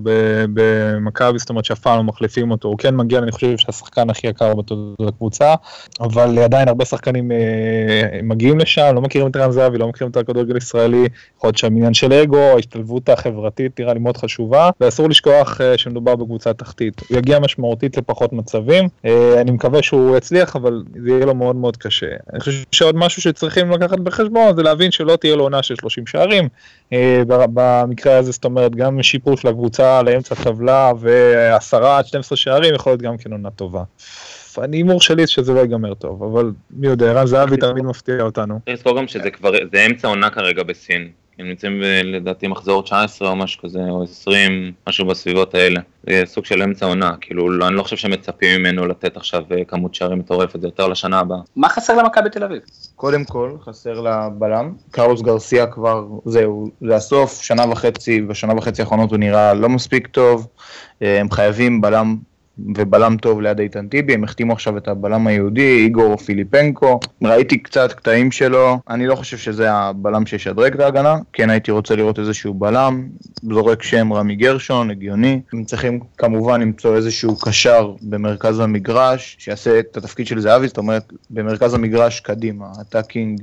במכבי, 0.54 1.38
זאת 1.38 1.50
אומרת 1.50 1.64
שאף 1.64 1.78
פעם 1.78 1.96
לא 1.96 2.04
מחליפים 2.04 2.50
אותו, 2.50 2.68
הוא 2.68 2.78
כן 2.78 2.96
מגיע, 2.96 3.18
אני 3.18 3.32
חושב 3.32 3.56
שהשחקן 3.56 4.10
הכי 4.10 4.26
יקר 4.26 4.54
בתולדות 4.54 5.08
הקבוצה, 5.08 5.54
אבל 6.00 6.38
עדיין 6.38 6.68
הרבה 6.68 6.84
שחקנים 6.84 7.32
אה, 7.32 8.20
מגיעים 8.22 8.58
לשם, 8.58 8.92
לא 8.94 9.00
מכירים 9.00 9.28
את 9.28 9.36
ערן 9.36 9.50
זהבי, 9.50 9.78
לא 9.78 9.88
מכירים 9.88 10.10
את 10.10 10.16
הכדורגל 10.16 10.54
הישראלי, 10.54 11.08
יכול 11.36 11.48
להיות 11.48 11.58
שם 11.58 11.66
עניין 11.66 11.94
של 11.94 12.12
אגו, 12.12 12.58
ההשתלבות 12.72 13.08
החברתית 13.08 13.80
נראה 13.80 13.94
לי 13.94 14.00
מאוד 14.00 14.16
חשובה, 14.16 14.70
ואסור 14.80 15.08
לשכוח 15.08 15.60
אה, 15.60 15.78
שמדובר 15.78 16.16
בקבוצה 16.16 16.52
תחתית. 16.52 17.00
הוא 17.08 17.18
יגיע 17.18 17.38
משמעותית 17.38 17.96
לפחות 17.96 18.32
מצבים, 18.32 18.88
אה, 19.04 19.40
אני 19.40 19.50
מקווה 19.50 19.82
שהוא 19.82 20.16
יצליח, 20.16 20.56
אבל 20.56 20.82
זה 21.02 21.10
יהיה 21.10 21.26
לו 21.26 21.34
מאוד 21.34 21.56
מאוד 21.56 21.76
קשה. 21.76 22.06
אני 22.32 22.40
חושב 22.40 22.52
שעוד 22.72 22.96
משהו 22.96 23.22
שצריכים 23.22 23.70
לקחת 23.70 23.98
בחשבון 23.98 24.56
זה 24.56 24.62
להבין 24.62 24.90
שלא 24.90 25.16
תהיה 25.16 25.36
לו 25.36 25.42
עונה 25.42 25.62
של 25.62 25.74
30 25.76 26.06
שערים, 26.06 26.48
אה, 26.92 27.22
במקרה 27.28 28.16
הזה 28.16 28.32
זאת 28.32 28.44
אומרת 28.44 28.76
גם 28.76 29.02
שיפור 29.02 29.36
של 29.36 29.48
הקבוצה 29.48 30.02
לאמצע 30.02 30.34
טבלה 30.34 30.92
ועשרה 31.00 31.98
עד 31.98 32.06
12 32.06 32.36
שערים 32.36 32.74
יכול 32.74 32.92
להיות 32.92 33.02
גם 33.02 33.16
כן 33.16 33.32
עונה 33.32 33.50
טובה. 33.50 33.82
אני 34.58 34.76
הימור 34.76 35.00
שלי 35.00 35.26
שזה 35.26 35.52
לא 35.52 35.60
ייגמר 35.60 35.94
טוב, 35.94 36.22
אבל 36.22 36.52
מי 36.70 36.86
יודע, 36.86 37.10
ערן 37.10 37.26
זהבי 37.26 37.56
תמיד 37.56 37.84
מפתיע 37.84 38.22
אותנו. 38.22 38.60
צריך 38.64 38.76
לזכור 38.76 38.98
גם 38.98 39.08
שזה 39.08 39.30
כבר, 39.30 39.50
זה 39.72 39.86
אמצע 39.86 40.08
עונה 40.08 40.30
כרגע 40.30 40.62
בסין. 40.62 41.08
הם 41.38 41.48
נמצאים 41.48 41.80
ב- 41.80 41.84
לדעתי 42.04 42.46
מחזור 42.46 42.82
19 42.82 43.28
או 43.28 43.36
משהו 43.36 43.62
כזה, 43.62 43.78
או 43.90 44.02
20, 44.02 44.72
משהו 44.88 45.06
בסביבות 45.06 45.54
האלה. 45.54 45.80
זה 46.08 46.22
סוג 46.26 46.44
של 46.44 46.62
אמצע 46.62 46.86
עונה, 46.86 47.12
כאילו 47.20 47.50
לא- 47.50 47.68
אני 47.68 47.76
לא 47.76 47.82
חושב 47.82 47.96
שמצפים 47.96 48.60
ממנו 48.60 48.86
לתת 48.86 49.16
עכשיו 49.16 49.42
אה, 49.52 49.64
כמות 49.64 49.94
שערים 49.94 50.18
מטורפת, 50.18 50.60
זה 50.60 50.66
יותר 50.66 50.88
לשנה 50.88 51.20
הבאה. 51.20 51.38
מה 51.56 51.68
חסר 51.68 51.96
למכבי 51.96 52.30
תל 52.30 52.44
אביב? 52.44 52.58
קודם 52.96 53.24
כל, 53.24 53.50
חסר 53.64 54.00
לה 54.00 54.28
בלם. 54.28 54.72
קרלוס 54.90 55.22
גרסיה 55.22 55.66
כבר, 55.66 56.04
זהו, 56.24 56.70
זה 56.80 56.96
הסוף, 56.96 57.42
שנה 57.42 57.64
וחצי, 57.70 58.20
בשנה 58.20 58.52
וחצי 58.56 58.82
האחרונות 58.82 59.10
הוא 59.10 59.18
נראה 59.18 59.54
לא 59.54 59.68
מספיק 59.68 60.06
טוב. 60.06 60.46
אה, 61.02 61.20
הם 61.20 61.30
חייבים 61.30 61.80
בלם 61.80 62.16
ובלם 62.58 63.16
טוב 63.16 63.40
ליד 63.40 63.60
איתן 63.60 63.88
טיבי, 63.88 64.14
הם 64.14 64.24
החתימו 64.24 64.52
עכשיו 64.52 64.76
את 64.76 64.88
הבלם 64.88 65.26
היהודי, 65.26 65.84
איגור 65.84 66.16
פיליפנקו. 66.16 67.00
ראיתי 67.22 67.58
קצת 67.58 67.92
קטעים 67.92 68.30
שלו, 68.30 68.78
אני 68.90 69.06
לא 69.06 69.14
חושב 69.14 69.36
שזה 69.36 69.72
הבלם 69.72 70.26
שישדרג 70.26 70.74
את 70.74 70.80
ההגנה, 70.80 71.16
כן 71.32 71.50
הייתי 71.50 71.70
רוצה 71.70 71.96
לראות 71.96 72.18
איזשהו 72.18 72.54
בלם, 72.54 73.08
זורק 73.42 73.82
שם 73.82 74.12
רמי 74.12 74.36
גרשון, 74.36 74.90
הגיוני. 74.90 75.40
הם 75.52 75.64
צריכים 75.64 76.00
כמובן 76.18 76.60
למצוא 76.60 76.96
איזשהו 76.96 77.36
קשר 77.38 77.92
במרכז 78.02 78.60
המגרש, 78.60 79.36
שיעשה 79.38 79.78
את 79.78 79.96
התפקיד 79.96 80.26
של 80.26 80.40
זהבי, 80.40 80.68
זאת 80.68 80.78
אומרת, 80.78 81.12
במרכז 81.30 81.74
המגרש 81.74 82.20
קדימה, 82.20 82.66
ה 82.80 82.86
attacking. 82.86 83.40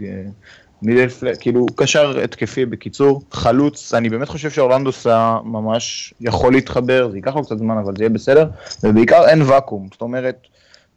אה, 0.83 0.87
מידלפלט, 0.87 1.37
כאילו 1.41 1.65
קשר 1.75 2.19
התקפי 2.23 2.65
בקיצור, 2.65 3.21
חלוץ, 3.31 3.93
אני 3.93 4.09
באמת 4.09 4.29
חושב 4.29 4.49
שאורלנדוס 4.49 5.07
ממש 5.43 6.13
יכול 6.21 6.53
להתחבר, 6.53 7.09
זה 7.11 7.17
ייקח 7.17 7.35
לו 7.35 7.43
קצת 7.43 7.57
זמן 7.57 7.77
אבל 7.77 7.93
זה 7.97 8.03
יהיה 8.03 8.09
בסדר, 8.09 8.49
ובעיקר 8.83 9.27
אין 9.27 9.41
ואקום, 9.41 9.87
זאת 9.91 10.01
אומרת, 10.01 10.47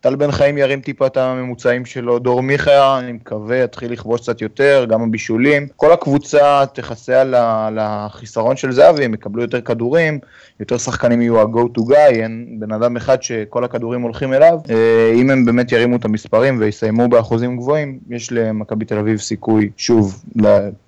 טל 0.02 0.14
בן 0.16 0.30
חיים 0.30 0.58
ירים 0.58 0.80
טיפה 0.80 1.06
את 1.06 1.16
הממוצעים 1.16 1.84
שלו, 1.84 2.18
דור 2.18 2.42
מיכה, 2.42 2.98
אני 2.98 3.12
מקווה, 3.12 3.56
יתחיל 3.56 3.92
לכבוש 3.92 4.20
קצת 4.20 4.42
יותר, 4.42 4.84
גם 4.88 5.02
הבישולים, 5.02 5.66
כל 5.76 5.92
הקבוצה 5.92 6.64
תכסה 6.74 7.20
על 7.20 7.78
החיסרון 7.80 8.56
של 8.56 8.72
זהבי, 8.72 9.04
הם 9.04 9.14
יקבלו 9.14 9.42
יותר 9.42 9.60
כדורים, 9.60 10.18
יותר 10.60 10.78
שחקנים 10.78 11.22
יהיו 11.22 11.40
ה-go 11.40 11.78
to 11.78 11.80
guy, 11.80 12.14
אין 12.14 12.56
בן 12.58 12.72
אדם 12.72 12.96
אחד 12.96 13.22
שכל 13.22 13.64
הכדורים 13.64 14.00
הולכים 14.00 14.32
אליו, 14.32 14.58
אה, 14.70 15.12
אם 15.14 15.30
הם 15.30 15.44
באמת 15.44 15.72
ירימו 15.72 15.96
את 15.96 16.04
המספרים 16.04 16.56
ויסיימו 16.60 17.08
באחוזים 17.08 17.56
גבוהים, 17.56 17.98
יש 18.10 18.32
למכבי 18.32 18.84
תל 18.84 18.98
אביב 18.98 19.18
סיכוי, 19.18 19.70
שוב, 19.76 20.24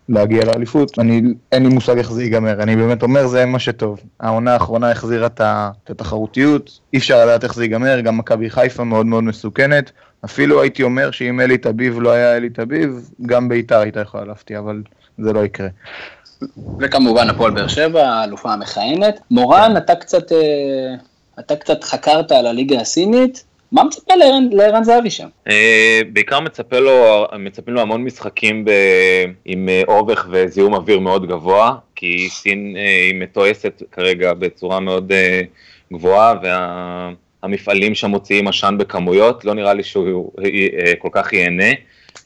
להגיע 0.09 0.45
לאליפות. 0.45 0.99
אני, 0.99 1.23
אין 1.53 1.63
לי 1.63 1.69
מושג 1.69 1.99
איך 1.99 2.13
זה 2.13 2.23
ייגמר, 2.23 2.63
אני 2.63 2.77
באמת 2.77 3.03
אומר, 3.03 3.27
זה 3.27 3.47
מה 3.47 3.59
שטוב. 3.59 4.01
העונה 4.21 4.53
האחרונה 4.53 4.91
החזירה 4.91 5.27
את 5.27 5.91
התחרותיות, 5.91 6.81
אי 6.93 6.99
אפשר 6.99 7.27
לדעת 7.27 7.45
איך 7.45 7.55
זה 7.55 7.65
ייגמר, 7.65 8.01
גם 8.01 8.19
מכבי 8.19 8.51
חיפה 8.51 8.85
מאוד 8.85 9.07
מאוד 9.07 9.25
מסוכנת. 9.25 9.91
אפילו 10.25 10.63
הייתי 10.63 10.83
אומר 10.83 11.11
שאם 11.11 11.41
אלי 11.41 11.59
טביב 11.59 12.01
לא 12.01 12.11
היה 12.11 12.37
אלי 12.37 12.51
טביב, 12.51 13.11
גם 13.27 13.49
ביתר 13.49 13.79
הייתה 13.79 14.01
יכולה 14.01 14.25
להפתיע, 14.25 14.59
אבל 14.59 14.83
זה 15.19 15.33
לא 15.33 15.45
יקרה. 15.45 15.69
וכמובן 16.81 17.31
הפועל 17.31 17.51
באר 17.51 17.69
שבע, 17.69 18.09
האלופה 18.09 18.53
המכהנת. 18.53 19.21
מורן, 19.31 19.77
אתה 19.77 19.95
קצת, 19.95 20.33
אה, 20.33 20.95
אתה 21.39 21.57
קצת 21.57 21.85
חקרת 21.85 22.33
על 22.33 22.47
הליגה 22.47 22.81
הסינית, 22.81 23.45
מה 23.73 23.85
מצפה 23.85 24.15
לערן- 24.53 24.85
זהבי 24.85 25.11
שם? 25.11 25.29
אה, 25.49 26.01
בעיקר 26.13 26.41
מצפה 26.41 26.79
לו, 26.79 27.27
מצפים 27.39 27.75
לו 27.75 27.81
המון 27.81 28.05
משחקים 28.05 28.65
ב, 28.65 28.71
עם 29.45 29.69
אה, 29.69 29.83
אורך 29.89 30.29
וזיהום 30.31 30.75
אוויר 30.75 30.99
מאוד 30.99 31.29
גבוה, 31.29 31.75
כי 31.97 32.29
סין 32.31 32.75
אה, 32.77 32.83
היא 33.11 33.21
מתועסת 33.21 33.83
כרגע 33.93 34.35
בצורה 34.35 34.81
מאוד 34.81 35.13
גבוהה, 35.93 36.35
והמפעלים 37.43 37.95
שם 37.95 38.11
מוציאים 38.11 38.49
עשן 38.49 38.75
בכמויות, 38.79 39.45
לא 39.45 39.55
נראה 39.55 39.75
לי 39.75 39.83
שהוא 39.83 40.33
כל 40.99 41.09
כך 41.13 41.33
ייהנה. 41.33 41.71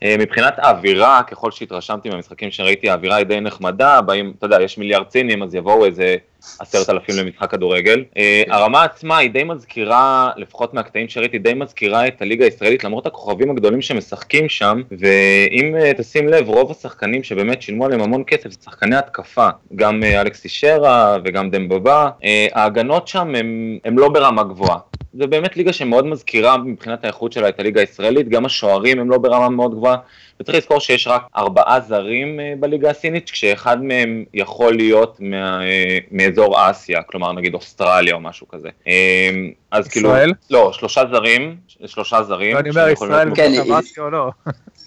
אה, 0.03 0.17
מבחינת 0.19 0.55
האווירה, 0.59 1.23
ככל 1.23 1.51
שהתרשמתי 1.51 2.09
מהמשחקים 2.09 2.51
שראיתי, 2.51 2.91
האווירה 2.91 3.17
היא 3.17 3.27
די 3.27 3.41
נחמדה, 3.41 4.01
באים, 4.01 4.33
אתה 4.39 4.47
יודע, 4.47 4.63
יש 4.63 4.79
מיליארד 4.79 5.11
סינים, 5.11 5.43
אז 5.43 5.55
יבואו 5.55 5.85
איזה 5.85 6.17
עשרת 6.59 6.91
אלפים 6.91 7.17
למשחק 7.17 7.51
כדורגל. 7.51 8.05
אה, 8.17 8.43
הרמה 8.49 8.85
עצמה 8.85 9.19
היא 9.19 9.31
די 9.31 9.45
מזכירה, 9.45 10.31
לפחות 10.37 10.75
מהקטעים 10.75 11.09
שראיתי, 11.09 11.39
די 11.39 11.55
מזכירה 11.55 12.09
את 12.09 12.23
הליגה 12.23 12.45
הישראלית, 12.45 12.85
למרות 12.85 13.07
הכוכבים 13.07 13.51
הגדולים 13.51 13.83
שמשחקים 13.83 14.49
שם, 14.49 14.83
ואם 14.91 15.77
אה, 15.77 15.93
תשים 15.95 16.29
לב, 16.29 16.49
רוב 16.49 16.71
השחקנים 16.71 17.23
שבאמת 17.23 17.63
שילמו 17.63 17.85
עליהם 17.85 18.01
המון 18.01 18.23
כסף, 18.27 18.51
זה 18.51 18.59
שחקני 18.65 18.97
התקפה, 18.97 19.49
גם 19.77 20.03
אה, 20.03 20.21
אלכס 20.21 20.45
אישרה 20.45 21.19
וגם 21.25 21.51
דמבבה, 21.51 22.11
ההגנות 22.53 23.09
שם 23.09 23.35
הם, 23.35 23.79
הם 23.85 23.99
לא 23.99 24.09
ברמה 24.09 24.43
גבוהה. 24.43 24.79
זה 25.19 25.27
באמת 25.27 25.57
ליגה 25.57 25.73
שמאוד 25.73 26.07
מזכירה 26.07 26.57
מבחינת 26.57 27.05
האיכות 27.05 27.33
שלה 27.33 27.49
את 27.49 27.61
הליגה 27.61 27.81
הישראלית, 27.81 28.29
גם 28.29 28.47
השוערים 28.47 29.01
הם 29.01 29.11
לא 29.11 29.19
ברמה 29.19 29.49
מאוד 29.49 29.75
גבוהה, 29.75 29.97
וצריך 30.41 30.59
לזכור 30.59 30.81
שיש 30.81 31.07
רק 31.07 31.23
ארבעה 31.37 31.81
זרים 31.81 32.41
אה, 32.41 32.53
בליגה 32.61 32.91
הסינית, 32.91 33.31
כשאחד 33.31 33.83
מהם 33.83 34.25
יכול 34.35 34.77
להיות 34.77 35.17
מה, 35.21 35.63
אה, 35.63 35.99
מאזור 36.11 36.71
אסיה, 36.71 37.03
כלומר 37.03 37.33
נגיד 37.33 37.55
אוסטרליה 37.55 38.15
או 38.15 38.21
משהו 38.21 38.49
כזה. 38.49 38.69
אה, 38.89 39.31
אז 39.71 39.89
כאילו, 39.89 40.09
ישראל? 40.09 40.33
לא, 40.51 40.71
שלושה 40.73 41.03
זרים, 41.13 41.57
שלושה 41.87 42.23
זרים. 42.23 42.57
אני 42.57 42.71
אומר, 42.71 42.89
ישראל 42.89 43.35
כן, 43.35 43.53
אסיה 43.79 44.03
או 44.03 44.11
לא? 44.11 44.31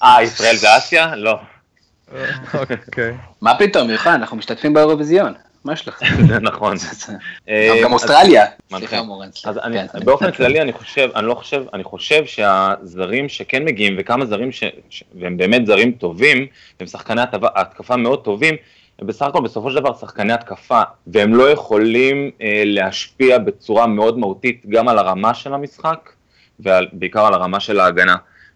אה, 0.03 0.23
ישראל 0.23 0.55
זה 0.55 0.77
אסיה? 0.77 1.15
לא. 1.15 1.39
אוקיי. 2.59 3.13
מה 3.41 3.53
פתאום, 3.59 3.89
יוחנן, 3.89 4.13
אנחנו 4.13 4.37
משתתפים 4.37 4.73
באירוויזיון, 4.73 5.33
מה 5.65 5.73
יש 5.73 5.87
לך? 5.87 6.01
נכון. 6.41 6.75
גם- 7.09 7.15
אה, 7.49 7.79
גם 7.83 7.93
אוסטרליה. 7.93 8.45
סליחה 8.69 9.01
מורן. 9.01 9.29
אז 9.45 9.57
אני, 9.57 9.77
כן, 9.87 9.99
באופן. 10.05 10.31
כללי 10.31 10.61
אני 10.61 10.73
חושב, 10.73 11.09
אני 11.15 11.27
לא 11.27 11.35
חושב, 11.35 11.63
אני 11.73 11.83
חושב 11.83 12.25
שהזרים 12.25 13.29
שכן 13.29 13.65
מגיעים 13.65 13.95
וכמה 13.99 14.25
זרים 14.25 14.49
והם 15.19 15.37
באמת 15.37 15.65
זרים 15.65 15.91
טובים, 15.91 16.47
והם 16.79 16.87
שחקני 16.87 17.21
התקפה 17.55 17.95
מאוד 17.95 18.23
טובים, 18.23 18.55
הם 18.99 19.07
בסך 19.07 19.25
הכל 19.25 19.41
בסופו 19.41 19.69
של 19.71 19.75
דבר 19.75 19.93
שחקני 19.93 20.33
התקפה, 20.33 20.81
והם 21.07 21.35
לא 21.35 21.49
יכולים 21.51 22.31
אה, 22.41 22.61
להשפיע 22.65 23.37
בצורה 23.37 23.87
מאוד 23.87 24.17
מהותית 24.17 24.63
גם 24.69 24.87
על 24.87 24.97
הרמה 24.97 25.33
של 25.33 25.53
המשחק, 25.53 26.09
ובעיקר 26.59 27.25
על 27.25 27.33
הרמה 27.33 27.59
של 27.59 27.79
ההגנה. 27.79 28.15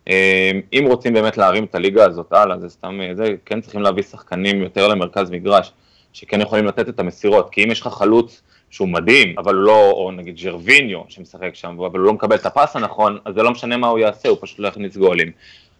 אה, 0.09 0.51
אם 0.73 0.83
רוצים 0.87 1.13
באמת 1.13 1.37
להרים 1.37 1.63
את 1.63 1.75
הליגה 1.75 2.05
הזאת 2.05 2.33
הלאה, 2.33 2.59
זה 2.59 2.69
סתם, 2.69 3.01
אה, 3.01 3.11
זה 3.15 3.33
כן 3.45 3.61
צריכים 3.61 3.81
להביא 3.81 4.03
שחקנים 4.03 4.61
יותר 4.61 4.87
למרכז 4.87 5.29
מגרש, 5.31 5.71
שכן 6.15 6.41
יכולים 6.41 6.65
לתת 6.65 6.89
את 6.89 6.99
המסירות, 6.99 7.49
כי 7.49 7.63
אם 7.63 7.71
יש 7.71 7.81
לך 7.81 7.87
חלוץ 7.87 8.41
שהוא 8.69 8.87
מדהים, 8.87 9.35
אבל 9.37 9.55
הוא 9.55 9.63
לא, 9.63 9.91
או 9.91 10.11
נגיד 10.11 10.35
ג'רוויניו 10.35 11.01
שמשחק 11.09 11.55
שם, 11.55 11.67
אבל 11.79 11.99
הוא 11.99 12.05
לא 12.07 12.13
מקבל 12.13 12.35
את 12.35 12.45
הפס 12.45 12.75
הנכון, 12.75 13.17
אז 13.25 13.35
זה 13.35 13.43
לא 13.43 13.51
משנה 13.51 13.77
מה 13.77 13.87
הוא 13.87 13.99
יעשה, 13.99 14.29
הוא 14.29 14.37
פשוט 14.41 14.59
לא 14.59 14.67
יכניס 14.67 14.97
גולים. 14.97 15.31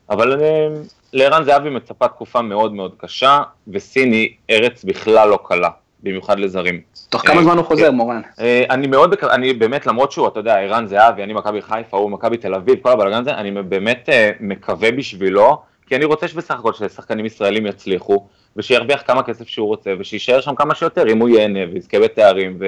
אבל 0.10 0.42
אה, 0.42 0.68
לערן 1.14 1.44
זהבי 1.44 1.70
מצפה 1.70 2.08
תקופה 2.08 2.42
מאוד 2.42 2.74
מאוד 2.74 2.92
קשה, 2.98 3.42
וסין 3.68 4.12
היא 4.12 4.30
ארץ 4.50 4.84
בכלל 4.84 5.30
לא 5.30 5.40
קלה, 5.44 5.70
במיוחד 6.04 6.40
לזרים. 6.40 6.82
תוך 7.10 7.28
כמה 7.28 7.44
זמן 7.44 7.58
הוא 7.58 7.66
חוזר, 7.66 7.92
מורן? 7.92 8.22
אה, 8.40 8.64
אני 8.70 8.88
מאוד, 8.88 9.16
אני 9.24 9.54
באמת, 9.54 9.86
למרות 9.86 10.12
שהוא, 10.12 10.28
אתה 10.28 10.40
יודע, 10.40 10.60
ערן 10.60 10.88
זהבי, 10.88 11.24
אני 11.24 11.34
מכבי 11.34 11.62
חיפה, 11.62 11.98
הוא 11.98 12.12
מכבי 12.12 12.38
תל 12.38 12.56
אביב, 12.56 12.76
כל 12.82 12.92
הבלאגן 12.92 13.22
הזה, 13.22 13.32
אני 13.32 13.52
באמת 13.52 14.10
אה, 14.12 14.32
מקווה 14.40 14.92
בשבילו, 14.92 15.62
כי 15.88 15.96
אני 15.96 16.06
רוצה 16.06 16.28
שבסך 16.28 16.60
הכל 16.60 16.74
ששחקנים 16.74 17.26
ישראלים 17.26 17.66
יצליחו, 17.66 18.28
ושירוויח 18.56 19.04
כמה 19.08 19.24
כסף 19.24 19.48
שהוא 19.48 19.68
רוצה, 19.68 19.90
ושיישאר 20.00 20.42
שם 20.42 20.56
כמה 20.56 20.76
שיותר, 20.76 21.04
אם 21.12 21.20
הוא 21.20 21.30
ייהנה 21.30 21.60
ויזכה 21.74 22.00
בתארים, 22.00 22.60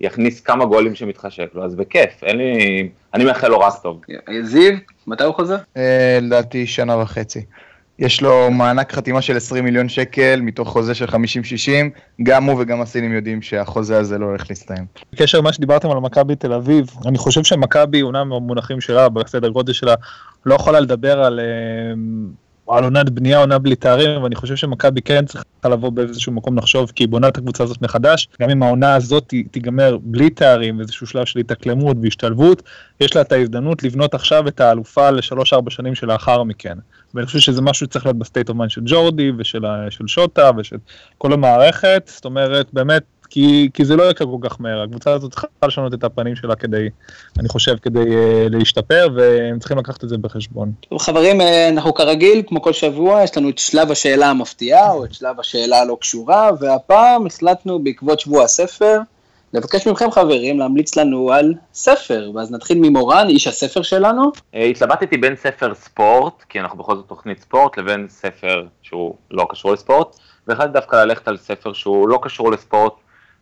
ויכניס 0.00 0.40
כמה 0.40 0.64
גולים 0.64 0.94
שמתחשק 0.94 1.48
לו, 1.54 1.64
אז 1.64 1.74
בכיף, 1.74 2.24
אין 2.24 2.36
לי, 2.36 2.88
אני 3.14 3.24
מאחל 3.24 3.48
לו 3.48 3.60
רק 3.60 3.74
טוב. 3.82 4.00
זיו, 4.42 4.72
מתי 5.06 5.24
הוא 5.24 5.34
חוזר? 5.34 5.56
אה, 5.76 6.18
לדעתי 6.22 6.66
שנה 6.66 6.96
וחצי. 6.96 7.44
יש 7.98 8.22
לו 8.22 8.50
מענק 8.50 8.92
חתימה 8.92 9.22
של 9.22 9.36
20 9.36 9.64
מיליון 9.64 9.88
שקל 9.88 10.40
מתוך 10.40 10.68
חוזה 10.68 10.94
של 10.94 11.04
50-60, 11.04 11.14
גם 12.22 12.44
הוא 12.44 12.60
וגם 12.60 12.80
הסינים 12.80 13.12
יודעים 13.12 13.42
שהחוזה 13.42 13.98
הזה 13.98 14.18
לא 14.18 14.26
הולך 14.26 14.44
להסתיים. 14.50 14.84
בקשר 15.12 15.38
למה 15.38 15.52
שדיברתם 15.52 15.90
על 15.90 15.98
מכבי 15.98 16.36
תל 16.36 16.52
אביב, 16.52 16.86
אני 17.06 17.18
חושב 17.18 17.44
שמכבי, 17.44 18.02
אומנם 18.02 18.30
במונחים 18.30 18.80
שלה, 18.80 19.08
בסדר 19.08 19.48
גודל 19.48 19.72
שלה, 19.72 19.94
לא 20.46 20.54
יכולה 20.54 20.80
לדבר 20.80 21.20
על 21.20 21.40
אה, 21.40 21.44
על 22.68 22.84
עונת 22.84 23.10
בנייה, 23.10 23.38
עונה 23.38 23.58
בלי 23.58 23.76
תארים, 23.76 24.22
ואני 24.22 24.34
חושב 24.34 24.56
שמכבי 24.56 25.02
כן 25.02 25.24
צריכה 25.26 25.44
לבוא 25.64 25.90
באיזשהו 25.90 26.32
מקום 26.32 26.58
לחשוב, 26.58 26.92
כי 26.94 27.02
היא 27.02 27.08
בונה 27.08 27.28
את 27.28 27.36
הקבוצה 27.36 27.64
הזאת 27.64 27.82
מחדש, 27.82 28.28
גם 28.40 28.50
אם 28.50 28.62
העונה 28.62 28.94
הזאת 28.94 29.34
תיגמר 29.50 29.98
בלי 30.02 30.30
תארים, 30.30 30.80
איזשהו 30.80 31.06
שלב 31.06 31.24
של 31.24 31.38
התאקלמות 31.38 31.96
והשתלבות, 32.02 32.62
יש 33.00 33.16
לה 33.16 33.22
את 33.22 33.32
ההזדמנות 33.32 33.82
לבנות 33.82 34.14
עכשיו 34.14 34.48
את 34.48 34.60
האלופה 34.60 35.10
לשלוש-ארבע 35.10 35.70
שנים 35.70 35.94
שלאחר 35.94 36.42
מכן. 36.42 36.78
ואני 37.14 37.26
חושב 37.26 37.38
שזה 37.38 37.62
משהו 37.62 37.86
שצריך 37.86 38.06
להיות 38.06 38.18
ב 38.18 38.23
state 38.23 38.48
of 38.48 38.56
mind 38.56 38.70
של 38.70 38.80
ג'ורדי 38.84 39.30
ושל 39.38 39.64
של 39.90 40.06
שוטה 40.06 40.50
ושל 40.56 40.76
כל 41.18 41.32
המערכת, 41.32 42.10
זאת 42.14 42.24
אומרת, 42.24 42.66
באמת, 42.72 43.02
כי, 43.34 43.70
כי 43.74 43.84
זה 43.84 43.96
לא 43.96 44.10
יקרה 44.10 44.26
כל 44.26 44.48
כך 44.48 44.60
מהר, 44.60 44.82
הקבוצה 44.82 45.12
הזאת 45.12 45.30
צריכה 45.30 45.46
לשנות 45.64 45.94
את 45.94 46.04
הפנים 46.04 46.36
שלה 46.36 46.56
כדי, 46.56 46.88
אני 47.38 47.48
חושב, 47.48 47.76
כדי 47.82 48.00
uh, 48.00 48.50
להשתפר, 48.50 49.08
והם 49.14 49.58
צריכים 49.58 49.78
לקחת 49.78 50.04
את 50.04 50.08
זה 50.08 50.18
בחשבון. 50.18 50.72
טוב, 50.88 50.98
חברים, 50.98 51.40
אה, 51.40 51.68
אנחנו 51.68 51.94
כרגיל, 51.94 52.42
כמו 52.46 52.62
כל 52.62 52.72
שבוע, 52.72 53.22
יש 53.22 53.36
לנו 53.36 53.48
את 53.48 53.58
שלב 53.58 53.90
השאלה 53.90 54.30
המפתיעה, 54.30 54.92
או 54.92 55.04
את 55.04 55.14
שלב 55.14 55.40
השאלה 55.40 55.80
הלא 55.80 55.96
קשורה, 56.00 56.50
והפעם 56.60 57.26
החלטנו 57.26 57.78
בעקבות 57.84 58.20
שבוע 58.20 58.44
הספר, 58.44 58.98
לבקש 59.54 59.86
מכם 59.86 60.10
חברים 60.10 60.58
להמליץ 60.58 60.96
לנו 60.96 61.32
על 61.32 61.54
ספר, 61.74 62.30
ואז 62.34 62.50
נתחיל 62.50 62.78
ממורן, 62.80 63.28
איש 63.28 63.46
הספר 63.46 63.82
שלנו. 63.82 64.32
אה, 64.54 64.64
התלבטתי 64.64 65.16
בין 65.16 65.36
ספר 65.36 65.74
ספורט, 65.74 66.42
כי 66.48 66.60
אנחנו 66.60 66.78
בכל 66.78 66.96
זאת 66.96 67.08
תוכנית 67.08 67.40
ספורט, 67.40 67.78
לבין 67.78 68.06
ספר 68.08 68.66
שהוא 68.82 69.14
לא 69.30 69.46
קשור 69.50 69.72
לספורט, 69.72 70.16
והחלטתי 70.46 70.72
דווקא 70.72 70.96
ללכת 70.96 71.28
על 71.28 71.36
ספר 71.36 71.72
שהוא 71.72 72.08
לא 72.08 72.18
קשור 72.22 72.50
לספורט, 72.50 72.92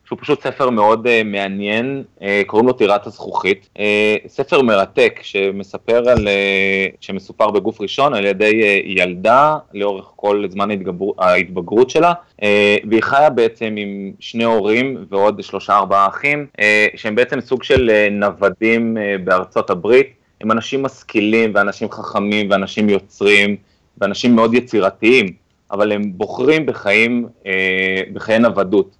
שהוא 0.06 0.18
פשוט 0.22 0.42
ספר 0.42 0.70
מאוד 0.70 1.06
uh, 1.06 1.10
מעניין, 1.24 2.04
uh, 2.18 2.22
קוראים 2.46 2.66
לו 2.66 2.72
טירת 2.72 3.06
הזכוכית. 3.06 3.68
Uh, 3.76 3.80
ספר 4.28 4.62
מרתק 4.62 5.20
שמספר 5.22 6.08
על, 6.08 6.28
uh, 6.28 6.96
שמסופר 7.00 7.50
בגוף 7.50 7.80
ראשון 7.80 8.14
על 8.14 8.24
ידי 8.24 8.60
uh, 8.60 9.00
ילדה 9.00 9.56
לאורך 9.74 10.12
כל 10.16 10.44
זמן 10.48 10.70
ההתגבר, 10.70 11.06
ההתבגרות 11.18 11.90
שלה, 11.90 12.12
uh, 12.40 12.44
והיא 12.90 13.02
חיה 13.02 13.30
בעצם 13.30 13.74
עם 13.78 14.12
שני 14.20 14.44
הורים 14.44 15.04
ועוד 15.08 15.42
שלושה 15.42 15.76
ארבעה 15.76 16.08
אחים, 16.08 16.46
uh, 16.56 16.60
שהם 16.96 17.14
בעצם 17.14 17.40
סוג 17.40 17.62
של 17.62 17.90
uh, 17.90 18.12
נוודים 18.12 18.96
uh, 18.96 19.22
בארצות 19.24 19.70
הברית. 19.70 20.22
הם 20.40 20.52
אנשים 20.52 20.82
משכילים 20.82 21.52
ואנשים 21.54 21.90
חכמים 21.90 22.50
ואנשים 22.50 22.88
יוצרים 22.88 23.56
ואנשים 23.98 24.36
מאוד 24.36 24.54
יצירתיים, 24.54 25.32
אבל 25.70 25.92
הם 25.92 26.12
בוחרים 26.14 26.66
בחיים, 26.66 27.28
אה, 27.46 28.00
בחיי 28.12 28.38
נוודות. 28.38 28.96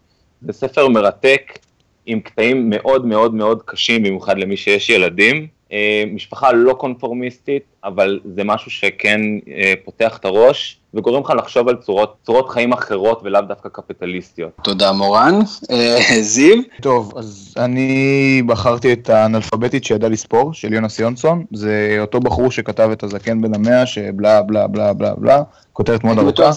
זה 0.46 0.52
ספר 0.52 0.88
מרתק 0.88 1.59
עם 2.07 2.20
קטעים 2.20 2.70
מאוד 2.70 3.07
מאוד 3.07 3.35
מאוד 3.35 3.62
קשים, 3.64 4.02
במיוחד 4.02 4.38
למי 4.38 4.57
שיש 4.57 4.90
ילדים. 4.90 5.46
אה, 5.72 6.05
משפחה 6.14 6.52
לא 6.52 6.72
קונפורמיסטית, 6.72 7.62
אבל 7.85 8.20
זה 8.35 8.44
משהו 8.44 8.70
שכן 8.70 9.20
אה, 9.48 9.74
פותח 9.85 10.16
את 10.16 10.24
הראש 10.24 10.78
וגורם 10.94 11.22
לך 11.22 11.33
לחשוב 11.37 11.68
על 11.68 11.76
צורות, 11.76 12.16
צורות 12.26 12.48
חיים 12.48 12.72
אחרות 12.72 13.20
ולאו 13.24 13.40
דווקא 13.40 13.68
קפיטליסטיות. 13.68 14.50
תודה 14.62 14.92
מורן. 14.92 15.40
אה, 15.70 15.98
זיו, 16.20 16.57
טוב, 16.81 17.12
אז 17.16 17.55
אני 17.57 18.42
בחרתי 18.46 18.92
את 18.92 19.11
האנאלפביתית 19.11 19.85
שידע 19.85 20.09
לספור, 20.09 20.55
של 20.55 20.72
יונס 20.72 20.98
יונסון. 20.98 21.44
זה 21.52 21.96
אותו 22.00 22.20
בחור 22.20 22.50
שכתב 22.50 22.88
את 22.92 23.02
הזקן 23.02 23.40
בן 23.40 23.55
המאה, 23.55 23.87
שבלה 23.87 24.42
בלה 24.42 24.66
בלה 24.66 24.92
בלה 24.92 25.14
בלה, 25.14 25.42
כותרת 25.72 26.05
מאוד 26.05 26.18
ארוכה. 26.18 26.50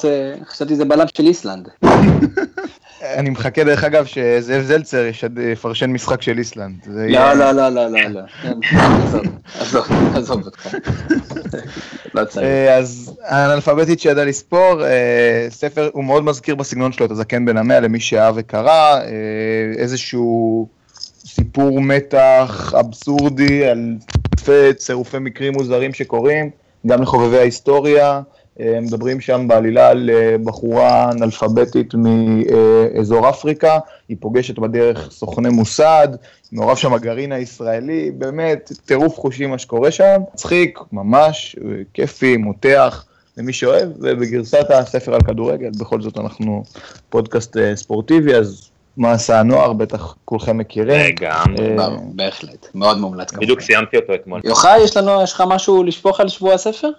חשבתי 0.45 0.75
זה 0.75 0.85
בלם 0.85 1.05
של 1.17 1.23
איסלנד. 1.23 1.67
אני 3.13 3.29
מחכה 3.29 3.63
דרך 3.63 3.83
אגב 3.83 4.05
שזאב 4.05 4.61
זלצר 4.61 5.05
יפרשן 5.51 5.89
משחק 5.89 6.21
של 6.21 6.37
איסלנד. 6.37 6.75
לא, 6.87 7.33
לא, 7.33 7.51
לא, 7.51 7.69
לא, 7.69 7.87
לא, 7.87 7.99
לא. 7.99 8.21
כן, 8.41 8.53
עזוב, 9.59 9.85
עזוב, 10.15 10.45
אותך. 10.45 10.67
לא. 12.13 12.21
אה, 12.37 12.75
אז 12.75 13.17
האנאלפביתית 13.23 13.99
שידע 13.99 14.25
לספור, 14.25 14.85
אה, 14.85 15.47
ספר, 15.49 15.89
הוא 15.93 16.03
מאוד 16.03 16.23
מזכיר 16.23 16.55
בסגנון 16.55 16.91
שלו 16.91 17.05
את 17.05 17.11
הזקן 17.11 17.45
בן 17.45 17.57
המאה 17.57 17.79
למי 17.79 17.99
שאהב 17.99 18.35
וקרא, 18.37 18.99
אה, 18.99 19.07
איזשהו 19.77 20.67
סיפור 21.25 21.81
מתח 21.81 22.73
אבסורדי 22.79 23.65
על 23.65 23.95
צירופי 24.77 25.19
מקרים 25.19 25.53
מוזרים 25.53 25.93
שקורים, 25.93 26.49
גם 26.87 27.01
לחובבי 27.01 27.37
ההיסטוריה. 27.37 28.21
אה, 28.59 28.79
מדברים 28.81 29.21
שם 29.21 29.47
בעלילה 29.47 29.89
על 29.89 30.09
אה, 30.13 30.35
בחורה 30.43 31.11
אנאלפביתית 31.11 31.93
מאזור 31.93 33.29
אפריקה, 33.29 33.79
היא 34.09 34.17
פוגשת 34.19 34.59
בדרך 34.59 35.11
סוכני 35.11 35.49
מוסד, 35.49 36.07
מעורב 36.51 36.77
שם 36.77 36.93
הגרעין 36.93 37.31
הישראלי, 37.31 38.11
באמת 38.11 38.71
טירוף 38.85 39.19
חושים 39.19 39.49
מה 39.49 39.57
שקורה 39.57 39.91
שם, 39.91 40.21
מצחיק, 40.33 40.79
ממש, 40.91 41.55
אה, 41.61 41.71
כיפי, 41.93 42.37
מותח, 42.37 43.05
למי 43.37 43.53
שאוהב, 43.53 43.89
ובגרסת 43.99 44.71
הספר 44.71 45.15
על 45.15 45.21
כדורגל, 45.21 45.69
בכל 45.79 46.01
זאת 46.01 46.17
אנחנו 46.17 46.63
פודקאסט 47.09 47.57
ספורטיבי, 47.75 48.35
אז 48.35 48.69
מה 48.97 49.11
עשה 49.11 49.39
הנוער, 49.39 49.73
בטח 49.73 50.15
כולכם 50.25 50.57
מכירים. 50.57 51.01
רגע, 51.01 51.43
בהחלט, 52.13 52.67
מאוד 52.75 52.97
מומלץ 52.97 53.29
כמובן. 53.29 53.45
בדיוק 53.45 53.61
סיימתי 53.61 53.97
אותו 53.97 54.15
אתמול. 54.15 54.41
יוחאי, 54.43 54.79
יש 54.83 54.97
לנו, 54.97 55.23
יש 55.23 55.33
לך 55.33 55.43
משהו 55.47 55.83
לשפוך 55.83 56.19
על 56.19 56.27
שבוע 56.27 56.53
הספר? 56.53 56.89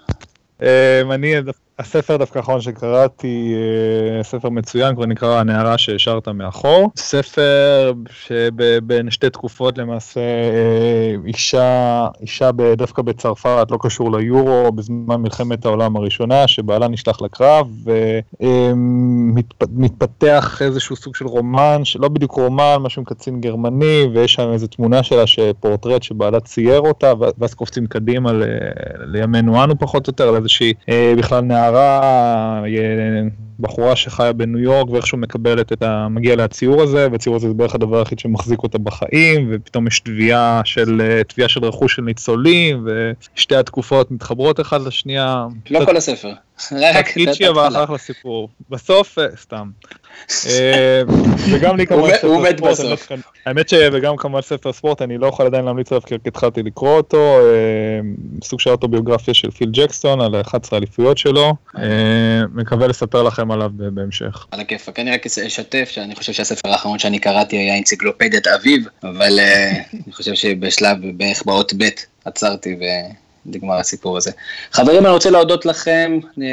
אמ, 0.63 1.13
אני, 1.13 1.35
הספר 1.79 2.17
דווקא 2.17 2.39
האחרון 2.39 2.61
שקראתי, 2.61 3.55
אה, 3.55 4.23
ספר 4.23 4.49
מצוין, 4.49 4.95
כבר 4.95 5.07
נקרא 5.07 5.41
הנערה 5.41 5.79
שהשארת 5.79 6.29
מאחור. 6.29 6.91
ספר 6.97 7.93
שבין 8.11 9.11
שתי 9.11 9.31
תקופות 9.31 9.79
למעשה, 9.79 10.21
אה, 10.21 11.15
אישה, 11.27 12.09
אישה 12.21 12.51
דווקא 12.77 13.03
בצרפת, 13.03 13.67
לא 13.71 13.79
קשור 13.81 14.19
ליורו, 14.19 14.73
בזמן 14.73 15.17
מלחמת 15.17 15.65
העולם 15.65 15.97
הראשונה, 15.97 16.49
שבעלה 16.49 16.89
נשלח 16.89 17.23
לקרב, 17.23 17.69
ומתפתח 19.61 20.63
איזשהו 20.63 20.97
סוג 20.97 21.17
של 21.17 21.27
רומן, 21.27 21.85
שלא 21.85 22.09
בדיוק 22.09 22.33
רומן, 22.33 22.77
משהו 22.81 23.01
עם 23.01 23.05
קצין 23.05 23.41
גרמני, 23.41 24.09
ויש 24.15 24.35
שם 24.35 24.53
איזו 24.53 24.67
תמונה 24.67 25.03
שלה, 25.03 25.27
שפורטרט 25.27 26.03
שבעלה 26.03 26.41
צייר 26.41 26.81
אותה, 26.81 27.13
ואז 27.39 27.55
קופצים 27.55 27.87
קדימה 27.87 28.33
לימינו 29.07 29.65
אנו 29.65 29.79
פחות 29.79 30.07
או 30.07 30.11
יותר, 30.11 30.29
על 30.29 30.37
איזושהי 30.37 30.73
אה, 30.89 31.15
בכלל 31.19 31.41
נערה, 31.41 31.66
אה, 31.75 32.63
בחורה 33.61 33.97
שחיה 33.97 34.33
בניו 34.33 34.59
יורק 34.59 34.91
ואיכשהו 34.91 35.19
מקבלת 35.19 35.73
את 35.73 35.83
ה... 35.83 36.09
מגיע 36.11 36.37
לציור 36.37 36.83
הזה, 36.83 37.09
והציור 37.13 37.37
הזה 37.37 37.49
זה 37.49 37.55
בערך 37.55 37.75
הדבר 37.75 37.99
היחיד 37.99 38.19
שמחזיק 38.19 38.63
אותה 38.63 38.79
בחיים, 38.79 39.49
ופתאום 39.53 39.87
יש 39.87 40.01
תביעה 40.01 40.61
של, 40.65 41.01
אה, 41.01 41.25
תביעה 41.25 41.49
של 41.49 41.65
רכוש 41.65 41.97
של 41.97 42.03
ניצולים, 42.03 42.87
ושתי 43.35 43.57
התקופות 43.57 44.11
מתחברות 44.11 44.61
אחת 44.61 44.81
לשנייה. 44.81 45.47
לא 45.71 45.79
קצת- 45.79 45.89
כל 45.89 45.97
הספר. 45.97 46.33
רק 46.95 47.09
קיצ'י 47.09 47.49
אבל 47.49 47.59
ההתחלה. 47.63 47.85
אחלה 47.85 47.99
סיפור. 47.99 48.49
בסוף, 48.71 49.19
אה, 49.19 49.27
סתם. 49.37 49.71
אה, 50.47 51.03
וגם 51.53 51.77
לי 51.77 51.87
כמובן 51.87 52.09
ספר 52.09 52.19
ספורט, 52.19 52.61
לא- 52.81 53.17
האמת 53.47 53.69
שגם 53.69 54.17
כמובן 54.17 54.41
ספר 54.41 54.73
ספורט, 54.73 55.03
אני 55.03 55.19
לא 55.19 55.27
יכול 55.27 55.47
עדיין 55.47 55.65
להמליץ 55.65 55.93
עליו 55.93 56.03
כי 56.03 56.15
רק 56.15 56.21
התחלתי 56.27 56.63
לקרוא 56.63 56.97
אותו, 56.97 57.39
אה, 57.39 58.01
סוג 58.45 58.61
של 58.61 58.71
אוטוביוגרפיה 58.71 59.35
של 59.35 59.51
פיל 59.51 59.71
ג'קסטון 59.73 60.21
על 60.21 60.41
11 60.41 60.77
האליפויות 60.77 61.19
שלו, 61.19 61.55
אה, 61.79 61.83
מקווה 62.55 62.87
לספר 62.87 63.23
לכם 63.23 63.51
עליו 63.51 63.71
בהמשך. 63.75 64.47
על 64.51 64.61
הכיפאק, 64.61 64.99
אני 64.99 65.11
רק 65.11 65.27
אשתף 65.27 65.89
שאני 65.93 66.15
חושב 66.15 66.33
שהספר 66.33 66.69
האחרון 66.69 66.99
שאני 66.99 67.19
קראתי 67.19 67.57
היה 67.57 67.79
אנציקלופדיית 67.79 68.47
אביב, 68.47 68.87
אבל 69.03 69.39
אני 70.05 70.13
חושב 70.13 70.35
שבשלב 70.35 70.97
בערך 71.17 71.43
באות 71.47 71.73
ב' 71.79 71.89
עצרתי 72.25 72.77
ונגמר 73.47 73.75
הסיפור 73.75 74.17
הזה. 74.17 74.31
חברים, 74.73 75.07
אני 75.07 75.13
רוצה 75.13 75.31
להודות 75.31 75.67
לכם, 75.67 76.19
אה, 76.43 76.47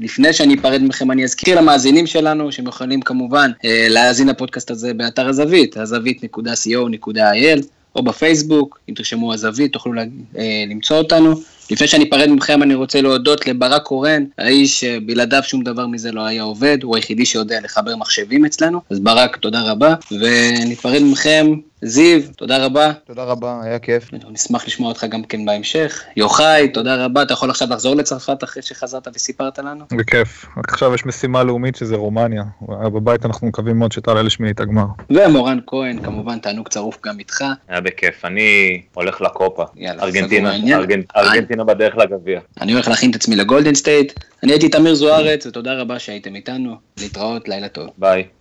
לפני 0.00 0.32
שאני 0.32 0.54
אפרד 0.54 0.82
מכם 0.82 1.10
אני 1.10 1.24
אזכיר 1.24 1.60
למאזינים 1.60 2.06
שלנו 2.06 2.52
שהם 2.52 2.66
יכולים 2.66 3.00
כמובן 3.00 3.50
אה, 3.64 3.86
להאזין 3.88 4.28
לפודקאסט 4.28 4.70
הזה 4.70 4.94
באתר 4.94 5.28
הזווית, 5.28 5.76
הזווית.co.il 5.76 7.62
או 7.96 8.02
בפייסבוק, 8.02 8.78
אם 8.88 8.94
תרשמו 8.94 9.34
הזווית 9.34 9.72
תוכלו 9.72 9.92
אה, 10.38 10.64
למצוא 10.68 10.96
אותנו. 10.96 11.34
לפני 11.70 11.88
שאני 11.88 12.08
אפרד 12.08 12.28
מכם 12.28 12.62
אני 12.62 12.74
רוצה 12.74 13.00
להודות 13.00 13.46
לברק 13.46 13.82
קורן, 13.82 14.24
האיש 14.38 14.80
שבלעדיו 14.80 15.42
שום 15.42 15.62
דבר 15.62 15.86
מזה 15.86 16.12
לא 16.12 16.26
היה 16.26 16.42
עובד, 16.42 16.78
הוא 16.82 16.96
היחידי 16.96 17.26
שיודע 17.26 17.60
לחבר 17.60 17.96
מחשבים 17.96 18.44
אצלנו, 18.44 18.80
אז 18.90 19.00
ברק 19.00 19.36
תודה 19.36 19.62
רבה, 19.62 19.94
וניפרד 20.20 21.02
מכם, 21.02 21.46
זיו 21.82 22.20
תודה 22.36 22.64
רבה, 22.64 22.92
תודה 23.06 23.24
רבה, 23.24 23.60
היה 23.64 23.78
כיף. 23.78 24.10
נשמח 24.30 24.66
לשמוע 24.66 24.88
אותך 24.88 25.04
גם 25.04 25.22
כן 25.22 25.44
בהמשך, 25.44 26.02
יוחאי 26.16 26.68
תודה 26.68 27.04
רבה, 27.04 27.22
אתה 27.22 27.32
יכול 27.32 27.50
עכשיו 27.50 27.68
לחזור 27.70 27.96
לצרפת 27.96 28.44
אחרי 28.44 28.62
שחזרת 28.62 29.08
וסיפרת 29.14 29.58
לנו? 29.58 29.84
בכיף. 29.92 30.46
רק 30.58 30.72
עכשיו 30.72 30.94
יש 30.94 31.06
משימה 31.06 31.42
לאומית 31.42 31.76
שזה 31.76 31.96
רומניה. 31.96 32.42
בבית 32.68 33.26
אנחנו 33.26 33.46
מקווים 33.46 33.78
מאוד 33.78 33.92
שתעלה 33.92 34.22
לשמינית 34.22 34.60
הגמר. 34.60 34.84
ומורן 35.10 35.58
כהן 35.66 36.02
כמובן 36.02 36.38
תענוג 36.38 36.68
צרוף 36.68 36.98
גם 37.06 37.18
איתך, 37.18 37.44
היה 37.68 37.80
בכיף, 37.80 38.24
אני 38.24 38.80
הולך 38.94 39.20
לקופה. 39.20 39.64
יאללה, 39.76 40.02
ארגנטינה, 40.02 40.52
סגור 40.58 41.57
ארגנטינה 41.58 41.64
בדרך 41.64 41.96
לגביע. 41.96 42.40
אני 42.60 42.72
הולך 42.72 42.88
להכין 42.88 43.10
את 43.10 43.16
עצמי 43.16 43.36
לגולדן 43.36 43.74
סטייט, 43.74 44.12
אני 44.42 44.52
הייתי 44.52 44.68
תמיר 44.68 44.94
זוארץ 44.94 45.46
ותודה 45.46 45.74
רבה 45.74 45.98
שהייתם 45.98 46.34
איתנו, 46.34 46.76
להתראות, 47.00 47.48
לילה 47.48 47.68
טוב. 47.68 47.88
ביי. 47.98 48.28